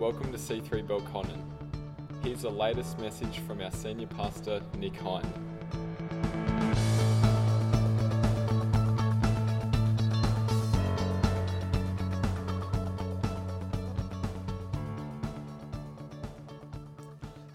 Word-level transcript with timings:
Welcome 0.00 0.32
to 0.32 0.38
C3 0.38 0.86
Belconnen. 0.86 1.42
Here's 2.22 2.40
the 2.40 2.50
latest 2.50 2.98
message 2.98 3.40
from 3.40 3.60
our 3.60 3.70
senior 3.70 4.06
pastor, 4.06 4.62
Nick 4.78 4.96
Hine. 4.96 5.30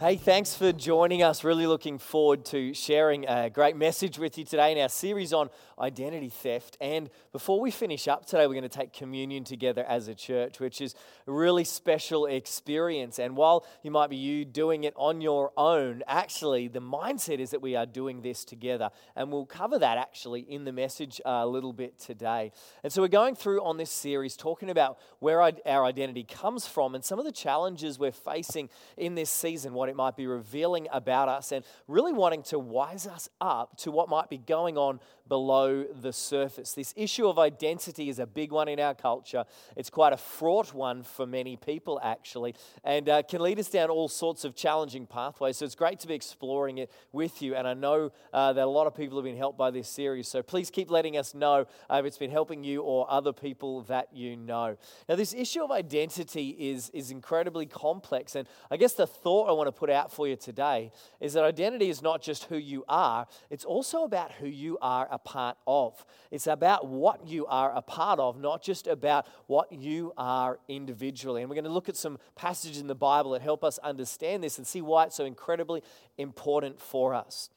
Hey, 0.06 0.18
thanks 0.18 0.54
for 0.54 0.72
joining 0.72 1.24
us. 1.24 1.44
Really 1.44 1.66
looking 1.66 1.98
forward 1.98 2.46
to 2.46 2.76
sharing 2.76 3.28
a 3.28 3.50
great 3.50 3.76
message 3.76 4.20
with 4.20 4.38
you 4.38 4.46
today 4.46 4.72
in 4.72 4.78
our 4.78 4.88
series 4.88 5.34
on 5.34 5.50
identity 5.80 6.30
theft. 6.30 6.78
And 6.80 7.10
before 7.32 7.60
we 7.60 7.72
finish 7.72 8.08
up 8.08 8.24
today, 8.28 8.46
we're 8.46 8.54
going 8.54 8.62
to 8.62 8.70
take 8.70 8.94
communion 8.94 9.44
together 9.44 9.84
as 9.84 10.08
a 10.08 10.14
church, 10.14 10.60
which 10.60 10.80
is 10.80 10.94
a 11.26 11.32
really 11.32 11.64
special 11.64 12.28
experience. 12.28 13.18
And 13.18 13.36
while 13.36 13.66
you 13.82 13.90
might 13.90 14.12
be 14.12 14.16
you 14.16 14.46
doing 14.46 14.84
it 14.84 14.94
on 14.96 15.22
your 15.22 15.52
own, 15.58 16.04
actually, 16.06 16.68
the 16.68 16.82
mindset 16.82 17.40
is 17.40 17.50
that 17.50 17.64
we 17.64 17.76
are 17.76 17.88
doing 17.88 18.22
this 18.22 18.46
together. 18.46 18.92
And 19.16 19.32
we'll 19.32 19.48
cover 19.48 19.80
that 19.80 19.98
actually 19.98 20.42
in 20.42 20.66
the 20.66 20.72
message 20.72 21.20
a 21.26 21.48
little 21.48 21.74
bit 21.74 21.98
today. 21.98 22.52
And 22.84 22.94
so 22.94 23.02
we're 23.02 23.08
going 23.08 23.34
through 23.34 23.64
on 23.64 23.78
this 23.78 23.90
series 23.90 24.38
talking 24.38 24.70
about 24.70 25.00
where 25.18 25.42
our 25.42 25.84
identity 25.84 26.26
comes 26.26 26.68
from 26.68 26.94
and 26.94 27.04
some 27.04 27.18
of 27.18 27.26
the 27.26 27.32
challenges 27.32 27.98
we're 27.98 28.12
facing 28.12 28.70
in 28.98 29.16
this 29.16 29.32
season, 29.32 29.74
what 29.74 29.90
it 29.90 29.95
it 29.96 29.98
might 29.98 30.18
be 30.18 30.28
revealing 30.28 30.88
about 30.92 31.30
us 31.30 31.54
and 31.54 31.64
really 31.88 32.12
wanting 32.12 32.44
to 32.44 32.60
wise 32.60 33.08
us 33.08 33.30
up 33.40 33.78
to 33.78 33.92
what 33.92 34.10
might 34.10 34.30
be 34.30 34.38
going 34.38 34.78
on 34.78 35.00
below 35.28 35.84
the 35.84 36.14
surface. 36.14 36.74
This 36.74 36.94
issue 36.96 37.28
of 37.28 37.40
identity 37.40 38.10
is 38.10 38.20
a 38.20 38.26
big 38.26 38.52
one 38.52 38.68
in 38.68 38.80
our 38.80 38.94
culture. 38.94 39.46
It's 39.76 39.90
quite 39.90 40.14
a 40.14 40.18
fraught 40.18 40.74
one 40.74 41.04
for 41.04 41.26
many 41.26 41.56
people, 41.56 42.00
actually, 42.04 42.56
and 42.84 43.10
uh, 43.10 43.24
can 43.24 43.42
lead 43.42 43.60
us 43.60 43.70
down 43.70 43.90
all 43.90 44.08
sorts 44.08 44.46
of 44.46 44.56
challenging 44.56 45.08
pathways. 45.08 45.58
So 45.58 45.66
it's 45.66 45.76
great 45.76 46.00
to 46.02 46.08
be 46.08 46.14
exploring 46.14 46.78
it 46.78 46.92
with 47.12 47.42
you. 47.42 47.56
And 47.56 47.68
I 47.68 47.74
know 47.74 48.12
uh, 48.34 48.54
that 48.54 48.64
a 48.64 48.70
lot 48.70 48.88
of 48.88 48.96
people 48.96 49.18
have 49.18 49.26
been 49.26 49.38
helped 49.38 49.58
by 49.58 49.72
this 49.72 49.88
series. 49.88 50.28
So 50.28 50.44
please 50.44 50.70
keep 50.70 50.92
letting 50.92 51.18
us 51.18 51.34
know 51.34 51.66
uh, 51.90 51.98
if 51.98 52.06
it's 52.06 52.18
been 52.18 52.32
helping 52.32 52.64
you 52.64 52.82
or 52.82 53.10
other 53.10 53.34
people 53.34 53.82
that 53.84 54.10
you 54.14 54.36
know. 54.36 54.78
Now, 55.10 55.16
this 55.16 55.34
issue 55.34 55.64
of 55.64 55.72
identity 55.72 56.50
is, 56.50 56.90
is 56.92 57.12
incredibly 57.12 57.66
complex. 57.66 58.36
And 58.36 58.48
I 58.70 58.78
guess 58.78 58.94
the 58.94 59.08
thought 59.08 59.50
I 59.50 59.54
want 59.54 59.68
to 59.68 59.72
put 59.72 59.90
out 59.90 60.12
for 60.12 60.28
you 60.28 60.36
today 60.36 60.92
is 61.20 61.34
that 61.34 61.44
identity 61.44 61.90
is 61.90 62.02
not 62.02 62.22
just 62.22 62.46
who 62.46 62.58
you 62.58 62.84
are, 62.88 63.28
it's 63.50 63.66
also 63.66 64.04
about 64.04 64.32
who 64.34 64.48
you 64.48 64.78
are 64.82 65.08
a 65.16 65.18
part 65.18 65.58
of. 65.66 66.06
It's 66.30 66.46
about 66.46 66.88
what 66.88 67.26
you 67.26 67.46
are 67.48 67.72
a 67.74 67.82
part 67.82 68.20
of, 68.20 68.38
not 68.38 68.62
just 68.62 68.86
about 68.86 69.26
what 69.48 69.72
you 69.72 70.12
are 70.18 70.60
individually. 70.68 71.42
And 71.42 71.50
we're 71.50 71.56
going 71.56 71.64
to 71.64 71.72
look 71.72 71.88
at 71.88 71.96
some 71.96 72.20
passages 72.36 72.80
in 72.80 72.88
the 72.88 72.96
Bible 72.96 73.32
that 73.32 73.42
help 73.42 73.64
us 73.64 73.78
understand 73.80 74.44
this 74.44 74.58
and 74.58 74.68
see 74.68 74.82
why 74.82 75.06
it's 75.06 75.16
so 75.16 75.26
incredibly 75.26 75.82
important 76.18 76.82
for 76.82 77.14
us. 77.14 77.50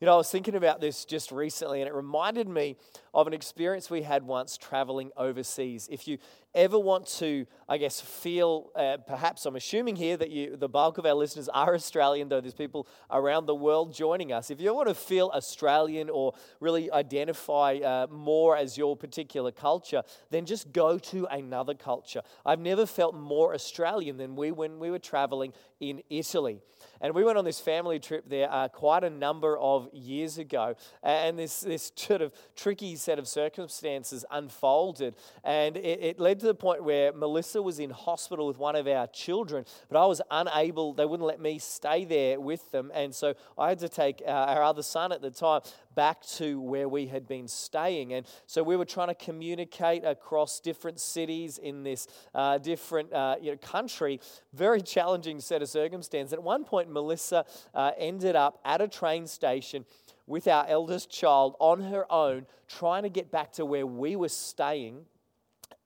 You 0.00 0.06
know, 0.06 0.14
I 0.14 0.16
was 0.16 0.30
thinking 0.30 0.54
about 0.54 0.80
this 0.80 1.04
just 1.04 1.32
recently, 1.32 1.80
and 1.80 1.88
it 1.88 1.94
reminded 1.94 2.48
me 2.48 2.76
of 3.14 3.26
an 3.26 3.32
experience 3.32 3.88
we 3.88 4.02
had 4.02 4.24
once 4.24 4.58
traveling 4.58 5.12
overseas. 5.16 5.88
If 5.90 6.08
you 6.08 6.18
ever 6.54 6.78
want 6.78 7.06
to, 7.06 7.46
I 7.68 7.78
guess, 7.78 8.00
feel, 8.00 8.70
uh, 8.76 8.98
perhaps 9.06 9.46
I'm 9.46 9.56
assuming 9.56 9.96
here 9.96 10.16
that 10.16 10.30
you, 10.30 10.56
the 10.56 10.68
bulk 10.68 10.98
of 10.98 11.06
our 11.06 11.14
listeners 11.14 11.48
are 11.48 11.74
Australian, 11.74 12.28
though 12.28 12.40
there's 12.40 12.54
people 12.54 12.86
around 13.10 13.46
the 13.46 13.54
world 13.54 13.94
joining 13.94 14.32
us. 14.32 14.50
If 14.50 14.60
you 14.60 14.74
want 14.74 14.88
to 14.88 14.94
feel 14.94 15.30
Australian 15.34 16.10
or 16.10 16.34
really 16.60 16.90
identify 16.90 17.76
uh, 17.76 18.06
more 18.10 18.56
as 18.56 18.76
your 18.76 18.96
particular 18.96 19.52
culture, 19.52 20.02
then 20.30 20.44
just 20.44 20.72
go 20.72 20.98
to 20.98 21.26
another 21.26 21.74
culture. 21.74 22.22
I've 22.44 22.60
never 22.60 22.86
felt 22.86 23.14
more 23.14 23.54
Australian 23.54 24.16
than 24.16 24.36
we 24.36 24.50
when 24.50 24.78
we 24.78 24.90
were 24.90 24.98
traveling 24.98 25.52
in 25.80 26.02
Italy. 26.10 26.60
And 27.00 27.14
we 27.14 27.24
went 27.24 27.38
on 27.38 27.44
this 27.44 27.60
family 27.60 27.98
trip 27.98 28.28
there 28.28 28.50
uh, 28.50 28.68
quite 28.68 29.04
a 29.04 29.10
number 29.10 29.58
of 29.58 29.88
years 29.92 30.38
ago. 30.38 30.74
And 31.02 31.38
this, 31.38 31.60
this 31.60 31.92
sort 31.96 32.22
of 32.22 32.32
tricky 32.56 32.96
set 33.04 33.18
of 33.18 33.28
circumstances 33.28 34.24
unfolded. 34.30 35.14
And 35.44 35.76
it, 35.76 36.00
it 36.02 36.20
led 36.20 36.40
to 36.40 36.46
the 36.46 36.54
point 36.54 36.82
where 36.82 37.12
Melissa 37.12 37.60
was 37.62 37.78
in 37.78 37.90
hospital 37.90 38.46
with 38.46 38.58
one 38.58 38.76
of 38.76 38.86
our 38.86 39.06
children, 39.08 39.64
but 39.88 40.02
I 40.02 40.06
was 40.06 40.20
unable, 40.30 40.94
they 40.94 41.04
wouldn't 41.04 41.26
let 41.26 41.40
me 41.40 41.58
stay 41.58 42.04
there 42.04 42.40
with 42.40 42.70
them. 42.70 42.90
And 42.94 43.14
so 43.14 43.34
I 43.58 43.68
had 43.68 43.78
to 43.80 43.88
take 43.88 44.22
uh, 44.26 44.30
our 44.30 44.62
other 44.62 44.82
son 44.82 45.12
at 45.12 45.20
the 45.20 45.30
time 45.30 45.60
back 45.94 46.24
to 46.26 46.60
where 46.60 46.88
we 46.88 47.06
had 47.06 47.26
been 47.26 47.48
staying. 47.48 48.12
And 48.12 48.26
so 48.46 48.62
we 48.62 48.76
were 48.76 48.84
trying 48.84 49.08
to 49.08 49.14
communicate 49.14 50.04
across 50.04 50.60
different 50.60 50.98
cities 51.00 51.58
in 51.58 51.82
this 51.82 52.08
uh, 52.34 52.58
different 52.58 53.12
uh, 53.12 53.36
you 53.40 53.52
know, 53.52 53.56
country. 53.58 54.20
Very 54.52 54.80
challenging 54.80 55.40
set 55.40 55.62
of 55.62 55.68
circumstances. 55.68 56.32
At 56.32 56.42
one 56.42 56.64
point, 56.64 56.90
Melissa 56.90 57.44
uh, 57.74 57.92
ended 57.98 58.36
up 58.36 58.60
at 58.64 58.80
a 58.80 58.88
train 58.88 59.26
station 59.26 59.84
with 60.26 60.48
our 60.48 60.66
eldest 60.68 61.10
child 61.10 61.56
on 61.58 61.82
her 61.82 62.10
own, 62.10 62.46
trying 62.68 63.02
to 63.02 63.08
get 63.08 63.30
back 63.30 63.52
to 63.52 63.64
where 63.64 63.86
we 63.86 64.16
were 64.16 64.28
staying 64.28 65.04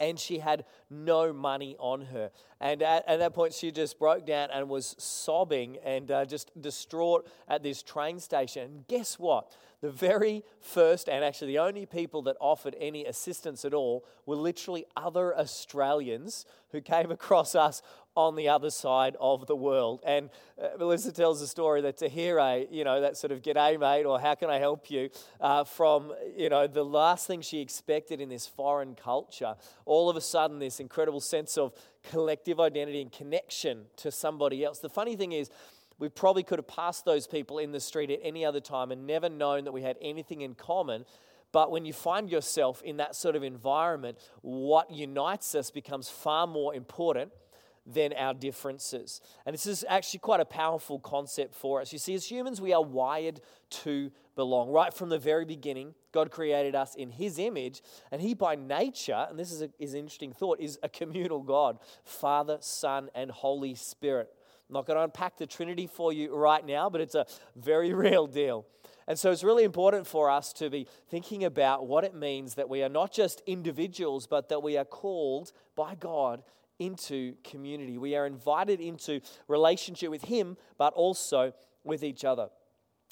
and 0.01 0.19
she 0.19 0.39
had 0.39 0.65
no 0.91 1.33
money 1.33 1.77
on 1.79 2.03
her. 2.03 2.31
And 2.61 2.83
at, 2.83 3.09
at, 3.09 3.19
that 3.19 3.35
point, 3.35 3.53
she 3.53 3.71
just 3.71 3.99
broke 3.99 4.27
down 4.27 4.51
and 4.53 4.69
was 4.69 4.95
sobbing 4.99 5.79
and 5.85 6.11
uh, 6.11 6.25
just 6.25 6.51
distraught 6.61 7.29
at 7.49 7.63
this 7.63 7.83
train 7.83 8.21
station. 8.21 8.63
And 8.63 8.87
guess 8.87 9.19
what? 9.19 9.53
The 9.81 9.91
very 9.91 10.43
first 10.61 11.09
and 11.09 11.25
actually 11.25 11.49
the 11.49 11.61
only 11.61 11.87
people 11.87 12.23
that 12.23 12.37
offered 12.41 12.75
any 12.81 13.05
assistance 13.05 13.65
at 13.65 13.75
all 13.75 14.05
were 14.27 14.37
literally 14.37 14.85
other 14.97 15.37
Australians 15.37 16.45
who 16.73 16.81
came 16.81 17.11
across 17.11 17.55
us 17.55 17.83
on 18.19 18.35
the 18.35 18.49
other 18.49 18.69
side 18.69 19.17
of 19.21 19.47
the 19.47 19.55
world. 19.55 20.01
And 20.05 20.29
uh, 20.61 20.71
Melissa 20.77 21.13
tells 21.13 21.39
the 21.39 21.47
story 21.47 21.83
that 21.83 21.99
to 21.99 22.09
hear 22.09 22.39
a, 22.39 22.67
you 22.69 22.83
know, 22.83 23.01
that 23.01 23.17
sort 23.17 23.31
of 23.31 23.43
g'day 23.43 23.79
mate 23.79 24.07
or 24.07 24.19
how 24.19 24.35
can 24.35 24.51
I 24.51 24.59
help 24.59 24.91
you 24.91 25.11
uh, 25.41 25.63
from, 25.63 26.13
you 26.37 26.49
know, 26.49 26.67
the 26.67 26.85
last 26.85 27.29
thing 27.29 27.43
she 27.43 27.61
expected 27.61 28.21
in 28.21 28.29
this 28.29 28.45
foreign 28.45 28.97
culture, 28.97 29.55
all 29.85 30.11
of 30.11 30.17
a 30.17 30.21
sudden 30.21 30.59
this 30.59 30.81
incredible 30.81 31.21
sense 31.21 31.57
of 31.57 31.73
collective 32.11 32.59
identity 32.59 33.01
and 33.01 33.13
connection 33.13 33.85
to 33.99 34.11
somebody 34.11 34.65
else. 34.65 34.81
The 34.81 34.89
funny 34.89 35.15
thing 35.15 35.31
is, 35.31 35.49
we 36.01 36.09
probably 36.09 36.43
could 36.43 36.59
have 36.59 36.67
passed 36.67 37.05
those 37.05 37.29
people 37.29 37.59
in 37.59 37.71
the 37.71 37.79
street 37.79 38.11
at 38.11 38.19
any 38.25 38.45
other 38.45 38.61
time 38.61 38.91
and 38.91 39.07
never 39.07 39.29
known 39.29 39.63
that 39.63 39.73
we 39.73 39.83
had 39.83 39.97
anything 40.03 40.41
in 40.41 40.57
common. 40.57 41.05
But 41.53 41.71
when 41.71 41.85
you 41.85 41.93
find 41.93 42.29
yourself 42.29 42.83
in 42.83 42.97
that 42.97 43.15
sort 43.15 43.37
of 43.37 43.45
environment, 43.45 44.19
what 44.43 44.91
unites 44.91 45.55
us 45.55 45.71
becomes 45.71 46.09
far 46.09 46.49
more 46.49 46.75
important 46.75 47.31
than 47.89 48.13
our 48.13 48.35
differences. 48.35 49.21
And 49.47 49.55
this 49.55 49.67
is 49.67 49.85
actually 49.89 50.21
quite 50.21 50.41
a 50.41 50.45
powerful 50.45 50.99
concept 50.99 51.55
for 51.55 51.81
us. 51.81 51.93
You 51.93 51.99
see, 51.99 52.15
as 52.15 52.31
humans, 52.31 52.61
we 52.61 52.75
are 52.75 52.83
wired 52.83 53.41
to 53.71 54.13
belong. 54.37 54.71
Right 54.71 54.93
from 54.93 55.09
the 55.09 55.19
very 55.19 55.47
beginning, 55.47 55.95
God 56.13 56.31
created 56.31 56.75
us 56.75 56.95
in 56.95 57.11
His 57.11 57.39
image, 57.39 57.83
and 58.13 58.21
He, 58.21 58.35
by 58.35 58.57
nature, 58.57 59.27
and 59.29 59.39
this 59.39 59.51
is, 59.51 59.63
a, 59.63 59.71
is 59.79 59.95
an 59.95 60.01
interesting 60.01 60.33
thought, 60.33 60.61
is 60.61 60.79
a 60.83 60.89
communal 60.89 61.41
God 61.41 61.79
Father, 62.05 62.59
Son, 62.61 63.09
and 63.15 63.31
Holy 63.31 63.75
Spirit. 63.75 64.29
I'm 64.69 64.75
not 64.75 64.87
going 64.87 64.99
to 64.99 65.05
unpack 65.05 65.39
the 65.39 65.47
Trinity 65.47 65.87
for 65.87 66.13
you 66.13 66.35
right 66.35 66.65
now, 66.65 66.91
but 66.91 67.01
it's 67.01 67.15
a 67.15 67.25
very 67.57 67.95
real 67.95 68.27
deal. 68.27 68.67
And 69.07 69.19
so 69.19 69.33
it's 69.33 69.43
really 69.43 69.65
important 69.65 70.07
for 70.07 70.31
us 70.31 70.53
to 70.55 70.69
be 70.69 70.87
thinking 71.09 71.45
about 71.45 71.87
what 71.87 72.05
it 72.05 72.15
means 72.15 72.57
that 72.57 72.69
we 72.69 72.83
are 72.83 72.91
not 72.91 73.11
just 73.11 73.43
individuals, 73.47 74.27
but 74.27 74.51
that 74.51 74.63
we 74.63 74.77
are 74.77 74.85
called 74.85 75.53
by 75.75 75.95
God 75.95 76.43
into 76.79 77.35
community. 77.45 77.99
We 77.99 78.15
are 78.17 78.27
invited 78.27 78.81
into 78.81 79.21
relationship 79.47 80.11
with 80.11 80.25
Him, 80.25 80.57
but 80.77 80.93
also 80.95 81.53
with 81.85 82.03
each 82.03 82.25
other. 82.25 82.49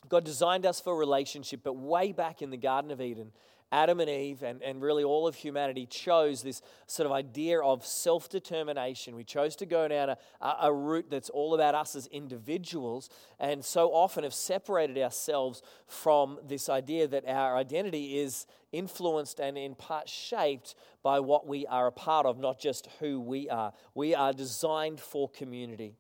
God 0.09 0.25
designed 0.25 0.67
us 0.67 0.81
for 0.81 0.97
relationship, 0.97 1.61
but 1.65 1.77
way 1.77 2.13
back 2.13 2.43
in 2.43 2.51
the 2.51 2.57
Garden 2.57 2.91
of 2.91 3.01
Eden, 3.01 3.33
Adam 3.73 3.99
and 3.99 4.09
Eve, 4.09 4.43
and, 4.43 4.63
and 4.63 4.81
really 4.81 5.03
all 5.03 5.27
of 5.27 5.35
humanity, 5.35 5.87
chose 5.87 6.43
this 6.43 6.63
sort 6.87 7.07
of 7.07 7.13
idea 7.13 7.61
of 7.61 7.85
self 7.85 8.29
determination. 8.29 9.17
We 9.17 9.25
chose 9.25 9.57
to 9.57 9.67
go 9.67 9.89
down 9.89 10.11
a, 10.11 10.17
a 10.63 10.73
route 10.73 11.07
that's 11.11 11.31
all 11.31 11.55
about 11.55 11.75
us 11.75 11.97
as 11.97 12.07
individuals, 12.09 13.11
and 13.41 13.65
so 13.65 13.89
often 13.89 14.23
have 14.25 14.35
separated 14.35 14.99
ourselves 14.99 15.63
from 15.87 16.39
this 16.47 16.69
idea 16.69 17.09
that 17.09 17.27
our 17.27 17.57
identity 17.57 18.19
is 18.19 18.47
influenced 18.73 19.41
and 19.41 19.59
in 19.59 19.75
part 19.75 20.09
shaped 20.09 20.75
by 21.03 21.19
what 21.21 21.47
we 21.47 21.67
are 21.67 21.87
a 21.87 21.93
part 21.93 22.27
of, 22.27 22.39
not 22.39 22.61
just 22.61 22.89
who 23.01 23.21
we 23.21 23.49
are. 23.49 23.73
We 23.95 24.15
are 24.15 24.33
designed 24.33 25.01
for 25.01 25.29
community. 25.29 25.97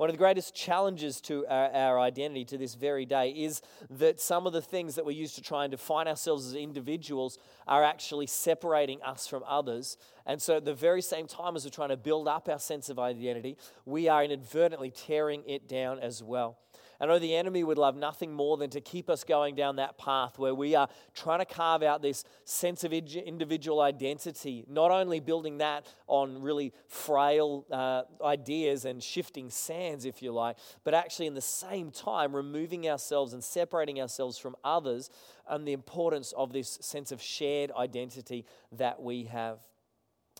One 0.00 0.08
of 0.08 0.14
the 0.14 0.18
greatest 0.18 0.54
challenges 0.54 1.20
to 1.20 1.44
our, 1.46 1.70
our, 1.72 2.00
identity 2.00 2.46
to 2.46 2.56
this 2.56 2.74
very 2.74 3.04
day 3.04 3.32
is 3.32 3.60
that 3.90 4.18
some 4.18 4.46
of 4.46 4.54
the 4.54 4.62
things 4.62 4.94
that 4.94 5.04
we 5.04 5.12
use 5.12 5.34
to 5.34 5.42
try 5.42 5.64
and 5.64 5.70
define 5.70 6.08
ourselves 6.08 6.46
as 6.46 6.54
individuals 6.54 7.36
are 7.68 7.84
actually 7.84 8.26
separating 8.26 9.02
us 9.02 9.26
from 9.26 9.42
others. 9.46 9.98
And 10.24 10.40
so, 10.40 10.56
at 10.56 10.64
the 10.64 10.72
very 10.72 11.02
same 11.02 11.26
time 11.26 11.54
as 11.54 11.66
we're 11.66 11.70
trying 11.70 11.90
to 11.90 11.98
build 11.98 12.28
up 12.28 12.48
our 12.48 12.58
sense 12.58 12.88
of 12.88 12.98
identity, 12.98 13.58
we 13.84 14.08
are 14.08 14.24
inadvertently 14.24 14.90
tearing 14.90 15.42
it 15.46 15.68
down 15.68 15.98
as 15.98 16.22
well. 16.22 16.56
I 17.00 17.06
know 17.06 17.18
the 17.18 17.34
enemy 17.34 17.64
would 17.64 17.78
love 17.78 17.96
nothing 17.96 18.32
more 18.32 18.58
than 18.58 18.68
to 18.70 18.80
keep 18.80 19.08
us 19.08 19.24
going 19.24 19.54
down 19.54 19.76
that 19.76 19.96
path 19.96 20.38
where 20.38 20.54
we 20.54 20.74
are 20.74 20.88
trying 21.14 21.38
to 21.38 21.46
carve 21.46 21.82
out 21.82 22.02
this 22.02 22.24
sense 22.44 22.84
of 22.84 22.92
individual 22.92 23.80
identity, 23.80 24.66
not 24.68 24.90
only 24.90 25.18
building 25.18 25.58
that 25.58 25.86
on 26.06 26.42
really 26.42 26.74
frail 26.88 27.64
uh, 27.70 28.02
ideas 28.22 28.84
and 28.84 29.02
shifting 29.02 29.48
sands, 29.48 30.04
if 30.04 30.20
you 30.20 30.30
like, 30.30 30.56
but 30.84 30.92
actually 30.92 31.26
in 31.26 31.34
the 31.34 31.40
same 31.40 31.90
time 31.90 32.36
removing 32.36 32.86
ourselves 32.86 33.32
and 33.32 33.42
separating 33.42 33.98
ourselves 33.98 34.36
from 34.36 34.54
others 34.62 35.08
and 35.48 35.66
the 35.66 35.72
importance 35.72 36.32
of 36.36 36.52
this 36.52 36.78
sense 36.82 37.12
of 37.12 37.22
shared 37.22 37.70
identity 37.72 38.44
that 38.72 39.00
we 39.00 39.24
have. 39.24 39.58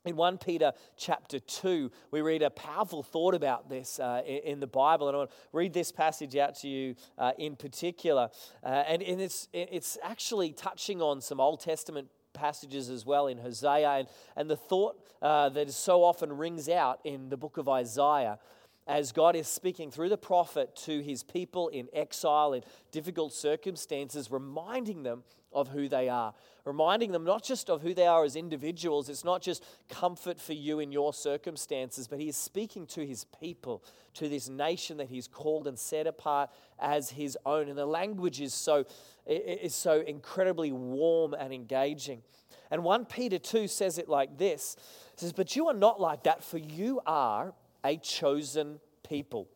In 0.07 0.17
1 0.17 0.39
Peter 0.39 0.73
chapter 0.97 1.39
2, 1.39 1.91
we 2.11 2.23
read 2.23 2.41
a 2.41 2.49
powerful 2.49 3.03
thought 3.03 3.35
about 3.35 3.69
this 3.69 4.01
uh, 4.01 4.23
in, 4.25 4.59
the 4.59 4.67
Bible. 4.67 5.09
And 5.09 5.15
I 5.15 5.19
want 5.19 5.31
to 5.31 5.37
read 5.53 5.75
this 5.75 5.93
passage 5.93 6.37
out 6.37 6.55
to 6.61 6.69
you 6.69 6.95
uh, 7.19 7.33
in 7.37 7.55
particular. 7.55 8.31
Uh, 8.65 8.69
and, 8.89 9.03
and 9.03 9.21
it's, 9.21 9.49
it's 9.53 9.99
actually 10.03 10.53
touching 10.53 11.03
on 11.03 11.21
some 11.21 11.39
Old 11.39 11.61
Testament 11.61 12.09
passages 12.33 12.89
as 12.89 13.05
well 13.05 13.27
in 13.27 13.37
Hosea. 13.37 13.91
And, 13.91 14.09
and 14.37 14.49
the 14.49 14.57
thought 14.57 14.99
uh, 15.21 15.51
that 15.51 15.71
so 15.71 16.03
often 16.03 16.33
rings 16.33 16.71
out 16.71 17.01
in 17.05 17.29
the 17.29 17.37
book 17.37 17.59
of 17.59 17.69
Isaiah 17.69 18.39
as 18.87 19.13
God 19.13 19.37
is 19.37 19.49
speaking 19.49 19.91
through 19.91 20.09
the 20.09 20.17
prophet 20.17 20.75
to 20.85 21.01
his 21.01 21.23
people 21.23 21.69
in 21.69 21.89
exile, 21.93 22.55
in 22.55 22.63
difficult 22.91 23.35
circumstances, 23.35 24.31
reminding 24.31 25.03
them 25.03 25.25
of 25.53 25.69
who 25.69 25.89
they 25.89 26.09
are, 26.09 26.35
reminding 26.65 27.13
them 27.13 27.25
not 27.25 27.43
just 27.43 27.69
of 27.69 27.83
who 27.83 27.95
they 27.95 28.07
are 28.07 28.25
as 28.25 28.37
individuals, 28.37 29.09
it's 29.09 29.25
not 29.25 29.43
just 29.43 29.65
comfort 29.89 30.41
for 30.41 30.53
you 30.53 30.79
in 30.81 30.93
your 30.93 31.13
circumstances, 31.13 32.07
but 32.07 32.19
he 32.19 32.29
is 32.29 32.37
speaking 32.37 32.87
to 32.87 33.05
his 33.05 33.25
people, 33.41 33.83
to 34.15 34.29
this 34.29 34.49
nation 34.49 34.97
that 34.99 35.09
he's 35.09 35.27
called 35.27 35.67
and 35.67 35.79
set 35.79 36.07
apart 36.07 36.51
as 36.79 37.11
his 37.11 37.37
own. 37.45 37.69
And 37.69 37.79
the 37.79 37.87
language 37.87 38.41
is 38.41 38.55
so, 38.55 38.85
is 39.27 39.75
so 39.75 40.01
incredibly 40.01 40.73
warm 40.73 41.35
and 41.35 41.53
engaging. 41.53 42.23
And 42.71 42.85
1 42.85 43.07
Peter 43.07 43.39
2 43.39 43.67
says 43.67 43.99
it 43.99 44.09
like 44.09 44.39
this 44.39 44.77
it 45.13 45.21
says, 45.21 45.33
But 45.33 45.57
you 45.57 45.69
are 45.69 45.75
not 45.75 46.01
like 46.01 46.25
that, 46.25 46.45
for 46.45 46.59
you 46.59 47.01
are 47.07 47.53
a 47.85 47.97
chosen 47.97 48.81
people. 49.09 49.49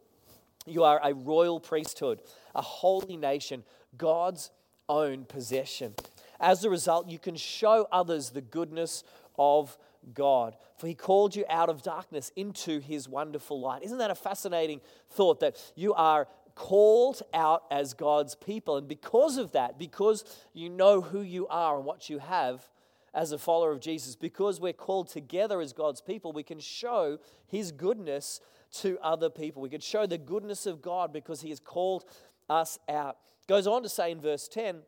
You 0.67 0.85
are 0.85 1.01
a 1.03 1.15
royal 1.15 1.61
priesthood, 1.61 2.23
a 2.55 2.63
holy 2.63 3.17
nation, 3.17 3.65
God's 3.97 4.51
own 4.89 5.25
possession. 5.25 5.95
As 6.41 6.65
a 6.65 6.71
result, 6.71 7.09
you 7.09 7.19
can 7.19 7.37
show 7.37 7.87
others 7.91 8.31
the 8.31 8.41
goodness 8.41 9.05
of 9.39 9.77
God. 10.13 10.57
For 10.77 10.87
he 10.87 10.95
called 10.95 11.35
you 11.35 11.45
out 11.49 11.69
of 11.69 11.83
darkness 11.83 12.33
into 12.37 12.81
his 12.81 13.09
wonderful 13.09 13.61
light. 13.61 13.83
Isn't 13.83 13.99
that 13.99 14.11
a 14.11 14.15
fascinating 14.15 14.81
thought 15.11 15.41
that 15.41 15.57
you 15.75 15.95
are 15.95 16.29
called 16.55 17.23
out 17.33 17.65
as 17.71 17.95
God's 17.95 18.35
people? 18.35 18.77
And 18.77 18.87
because 18.87 19.39
of 19.39 19.53
that, 19.53 19.79
because 19.79 20.25
you 20.53 20.69
know 20.69 21.01
who 21.01 21.23
you 21.23 21.47
are 21.49 21.77
and 21.77 21.85
what 21.85 22.11
you 22.11 22.19
have, 22.19 22.69
as 23.15 23.31
a 23.31 23.39
follower 23.39 23.71
of 23.71 23.81
Jesus, 23.81 24.17
because 24.17 24.61
we're 24.61 24.73
called 24.73 25.09
together 25.09 25.61
as 25.61 25.73
God's 25.73 26.01
people, 26.01 26.33
we 26.33 26.43
can 26.43 26.59
show 26.59 27.19
His 27.47 27.71
goodness 27.71 28.41
to 28.81 28.99
other 29.01 29.31
people. 29.31 29.63
We 29.63 29.69
can 29.69 29.81
show 29.81 30.05
the 30.05 30.19
goodness 30.19 30.67
of 30.67 30.83
God 30.83 31.13
because 31.13 31.41
He 31.41 31.51
has 31.51 31.61
called 31.61 32.05
us 32.49 32.79
out. 32.89 33.17
Goes 33.49 33.67
on 33.67 33.83
to 33.83 33.89
say 33.89 34.11
in 34.11 34.21
verse 34.21 34.49
10 34.49 34.83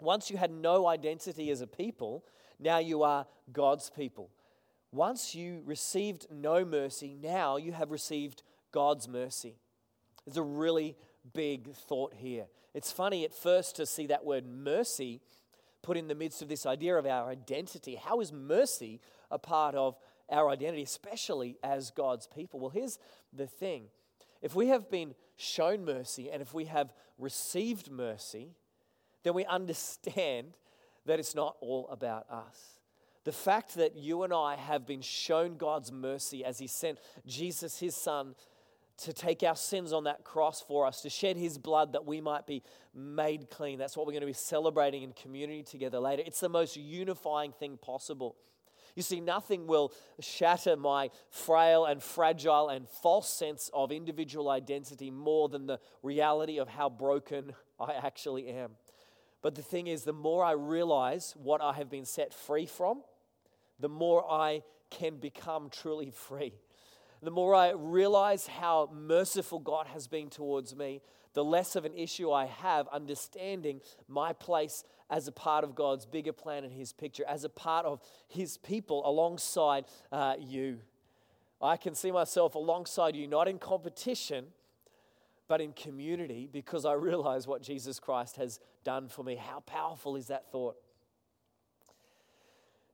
once 0.00 0.30
you 0.30 0.36
had 0.36 0.50
no 0.50 0.88
identity 0.88 1.50
as 1.50 1.60
a 1.60 1.66
people, 1.66 2.24
now 2.58 2.78
you 2.78 3.02
are 3.02 3.26
God's 3.52 3.88
people. 3.88 4.30
Once 4.90 5.34
you 5.34 5.62
received 5.64 6.26
no 6.30 6.64
mercy, 6.64 7.16
now 7.22 7.56
you 7.56 7.72
have 7.72 7.90
received 7.90 8.42
God's 8.72 9.08
mercy. 9.08 9.54
It's 10.26 10.36
a 10.36 10.42
really 10.42 10.96
big 11.32 11.72
thought 11.72 12.14
here. 12.14 12.46
It's 12.74 12.90
funny 12.90 13.24
at 13.24 13.34
first 13.34 13.76
to 13.76 13.86
see 13.86 14.06
that 14.08 14.24
word 14.24 14.44
mercy 14.46 15.20
put 15.82 15.96
in 15.96 16.08
the 16.08 16.14
midst 16.14 16.42
of 16.42 16.48
this 16.48 16.66
idea 16.66 16.96
of 16.96 17.06
our 17.06 17.28
identity. 17.28 17.96
How 17.96 18.20
is 18.20 18.32
mercy 18.32 19.00
a 19.30 19.38
part 19.38 19.74
of 19.74 19.96
our 20.30 20.50
identity, 20.50 20.82
especially 20.82 21.58
as 21.62 21.90
God's 21.90 22.26
people? 22.26 22.60
Well, 22.60 22.70
here's 22.70 22.98
the 23.32 23.46
thing 23.46 23.84
if 24.40 24.54
we 24.54 24.68
have 24.68 24.90
been 24.90 25.14
shown 25.42 25.84
mercy 25.84 26.30
and 26.30 26.40
if 26.40 26.54
we 26.54 26.66
have 26.66 26.92
received 27.18 27.90
mercy, 27.90 28.54
then 29.22 29.34
we 29.34 29.44
understand 29.44 30.56
that 31.06 31.18
it's 31.18 31.34
not 31.34 31.56
all 31.60 31.88
about 31.88 32.26
us. 32.30 32.78
The 33.24 33.32
fact 33.32 33.76
that 33.76 33.96
you 33.96 34.24
and 34.24 34.32
I 34.32 34.56
have 34.56 34.86
been 34.86 35.00
shown 35.00 35.56
God's 35.56 35.92
mercy 35.92 36.44
as 36.44 36.58
He 36.58 36.66
sent 36.66 36.98
Jesus, 37.24 37.78
His 37.78 37.94
Son, 37.94 38.34
to 38.98 39.12
take 39.12 39.42
our 39.42 39.56
sins 39.56 39.92
on 39.92 40.04
that 40.04 40.24
cross 40.24 40.60
for 40.60 40.86
us, 40.86 41.00
to 41.02 41.10
shed 41.10 41.36
his 41.36 41.58
blood 41.58 41.92
that 41.92 42.04
we 42.04 42.20
might 42.20 42.46
be 42.46 42.62
made 42.94 43.50
clean. 43.50 43.78
That's 43.78 43.96
what 43.96 44.06
we're 44.06 44.12
going 44.12 44.20
to 44.20 44.26
be 44.26 44.32
celebrating 44.32 45.02
in 45.02 45.12
community 45.12 45.62
together 45.62 45.98
later. 45.98 46.22
It's 46.24 46.40
the 46.40 46.48
most 46.48 46.76
unifying 46.76 47.52
thing 47.52 47.78
possible. 47.78 48.36
You 48.94 49.02
see, 49.02 49.20
nothing 49.20 49.66
will 49.66 49.92
shatter 50.20 50.76
my 50.76 51.10
frail 51.30 51.84
and 51.84 52.02
fragile 52.02 52.68
and 52.68 52.88
false 52.88 53.28
sense 53.28 53.70
of 53.72 53.90
individual 53.90 54.50
identity 54.50 55.10
more 55.10 55.48
than 55.48 55.66
the 55.66 55.80
reality 56.02 56.58
of 56.58 56.68
how 56.68 56.88
broken 56.88 57.52
I 57.80 57.94
actually 57.94 58.48
am. 58.48 58.72
But 59.40 59.54
the 59.54 59.62
thing 59.62 59.86
is, 59.86 60.04
the 60.04 60.12
more 60.12 60.44
I 60.44 60.52
realize 60.52 61.34
what 61.36 61.60
I 61.60 61.72
have 61.74 61.90
been 61.90 62.04
set 62.04 62.32
free 62.32 62.66
from, 62.66 63.02
the 63.80 63.88
more 63.88 64.30
I 64.30 64.62
can 64.90 65.16
become 65.16 65.70
truly 65.70 66.10
free 66.10 66.54
the 67.22 67.30
more 67.30 67.54
I 67.54 67.70
realize 67.70 68.48
how 68.48 68.90
merciful 68.92 69.60
God 69.60 69.86
has 69.86 70.08
been 70.08 70.28
towards 70.28 70.74
me, 70.74 71.00
the 71.34 71.44
less 71.44 71.76
of 71.76 71.84
an 71.84 71.94
issue 71.94 72.30
I 72.30 72.46
have 72.46 72.88
understanding 72.88 73.80
my 74.08 74.32
place 74.32 74.84
as 75.10 75.28
a 75.28 75.32
part 75.32 75.64
of 75.64 75.74
God's 75.74 76.06
bigger 76.06 76.32
plan 76.32 76.64
and 76.64 76.72
His 76.72 76.92
picture, 76.92 77.24
as 77.28 77.44
a 77.44 77.48
part 77.48 77.86
of 77.86 78.00
His 78.28 78.56
people 78.56 79.02
alongside 79.08 79.84
uh, 80.10 80.34
you. 80.38 80.78
I 81.60 81.76
can 81.76 81.94
see 81.94 82.10
myself 82.10 82.54
alongside 82.54 83.14
you, 83.14 83.26
not 83.26 83.46
in 83.46 83.58
competition, 83.58 84.46
but 85.48 85.60
in 85.60 85.72
community 85.72 86.48
because 86.50 86.84
I 86.84 86.94
realize 86.94 87.46
what 87.46 87.62
Jesus 87.62 88.00
Christ 88.00 88.36
has 88.36 88.58
done 88.84 89.08
for 89.08 89.22
me. 89.22 89.36
How 89.36 89.60
powerful 89.60 90.16
is 90.16 90.28
that 90.28 90.50
thought? 90.50 90.76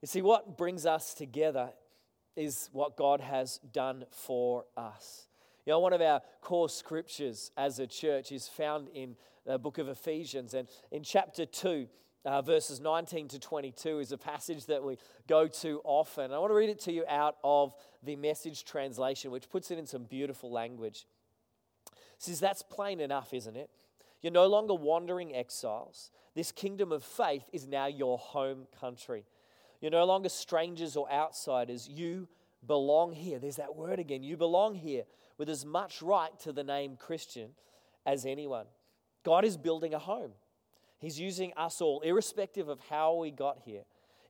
You 0.02 0.06
see, 0.08 0.22
what 0.22 0.56
brings 0.56 0.86
us 0.86 1.14
together 1.14 1.70
is 2.36 2.68
what 2.72 2.96
God 2.96 3.20
has 3.20 3.58
done 3.72 4.04
for 4.10 4.64
us. 4.76 5.28
You 5.68 5.74
know, 5.74 5.80
one 5.80 5.92
of 5.92 6.00
our 6.00 6.22
core 6.40 6.70
scriptures 6.70 7.50
as 7.54 7.78
a 7.78 7.86
church 7.86 8.32
is 8.32 8.48
found 8.48 8.88
in 8.94 9.16
the 9.44 9.58
book 9.58 9.76
of 9.76 9.86
Ephesians. 9.86 10.54
And 10.54 10.66
in 10.90 11.02
chapter 11.02 11.44
2, 11.44 11.86
uh, 12.24 12.40
verses 12.40 12.80
19 12.80 13.28
to 13.28 13.38
22 13.38 13.98
is 13.98 14.10
a 14.10 14.16
passage 14.16 14.64
that 14.64 14.82
we 14.82 14.96
go 15.26 15.46
to 15.46 15.82
often. 15.84 16.32
I 16.32 16.38
want 16.38 16.52
to 16.52 16.54
read 16.54 16.70
it 16.70 16.80
to 16.84 16.92
you 16.92 17.04
out 17.06 17.36
of 17.44 17.74
the 18.02 18.16
message 18.16 18.64
translation, 18.64 19.30
which 19.30 19.50
puts 19.50 19.70
it 19.70 19.78
in 19.78 19.86
some 19.86 20.04
beautiful 20.04 20.50
language. 20.50 21.04
It 21.86 21.92
says, 22.16 22.40
That's 22.40 22.62
plain 22.62 22.98
enough, 22.98 23.34
isn't 23.34 23.54
it? 23.58 23.68
You're 24.22 24.32
no 24.32 24.46
longer 24.46 24.72
wandering 24.72 25.34
exiles. 25.34 26.10
This 26.34 26.50
kingdom 26.50 26.92
of 26.92 27.04
faith 27.04 27.44
is 27.52 27.66
now 27.66 27.88
your 27.88 28.16
home 28.16 28.68
country. 28.80 29.26
You're 29.82 29.90
no 29.90 30.06
longer 30.06 30.30
strangers 30.30 30.96
or 30.96 31.12
outsiders. 31.12 31.90
You 31.90 32.26
belong 32.66 33.12
here. 33.12 33.38
There's 33.38 33.56
that 33.56 33.76
word 33.76 33.98
again. 33.98 34.22
You 34.22 34.38
belong 34.38 34.74
here 34.74 35.04
with 35.38 35.48
as 35.48 35.64
much 35.64 36.02
right 36.02 36.38
to 36.40 36.52
the 36.52 36.64
name 36.64 36.96
Christian 36.96 37.50
as 38.04 38.26
anyone. 38.26 38.66
God 39.24 39.44
is 39.44 39.56
building 39.56 39.94
a 39.94 39.98
home. 39.98 40.32
He's 40.98 41.20
using 41.20 41.52
us 41.56 41.80
all, 41.80 42.00
irrespective 42.00 42.68
of 42.68 42.80
how 42.90 43.14
we 43.14 43.30
got 43.30 43.60
here, 43.64 43.82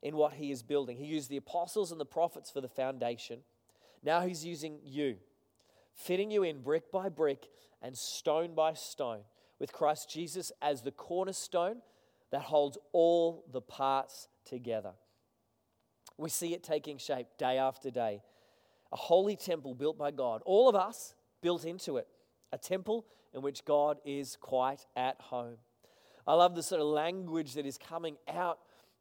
in 0.02 0.16
what 0.16 0.34
He 0.34 0.50
is 0.50 0.62
building. 0.62 0.96
He 0.96 1.06
used 1.06 1.30
the 1.30 1.38
apostles 1.38 1.90
and 1.90 2.00
the 2.00 2.04
prophets 2.04 2.50
for 2.50 2.60
the 2.60 2.68
foundation. 2.68 3.40
Now 4.02 4.20
He's 4.20 4.44
using 4.44 4.78
you, 4.84 5.16
fitting 5.94 6.30
you 6.30 6.42
in 6.42 6.60
brick 6.60 6.92
by 6.92 7.08
brick 7.08 7.48
and 7.82 7.96
stone 7.96 8.54
by 8.54 8.74
stone, 8.74 9.20
with 9.58 9.72
Christ 9.72 10.10
Jesus 10.10 10.52
as 10.60 10.82
the 10.82 10.92
cornerstone 10.92 11.78
that 12.30 12.42
holds 12.42 12.76
all 12.92 13.44
the 13.50 13.62
parts 13.62 14.28
together. 14.44 14.92
We 16.16 16.28
see 16.28 16.52
it 16.52 16.62
taking 16.62 16.98
shape 16.98 17.28
day 17.38 17.58
after 17.58 17.90
day. 17.90 18.22
A 18.92 18.96
holy 18.96 19.36
temple 19.36 19.74
built 19.74 19.98
by 19.98 20.10
God, 20.10 20.42
all 20.44 20.68
of 20.68 20.74
us 20.74 21.14
built 21.42 21.64
into 21.64 21.98
it, 21.98 22.08
a 22.52 22.58
temple 22.58 23.06
in 23.34 23.42
which 23.42 23.64
God 23.64 23.98
is 24.04 24.36
quite 24.40 24.86
at 24.96 25.20
home. 25.20 25.56
I 26.26 26.34
love 26.34 26.54
the 26.54 26.62
sort 26.62 26.80
of 26.80 26.88
language 26.88 27.54
that 27.54 27.66
is 27.66 27.78
coming 27.78 28.16
out 28.28 28.58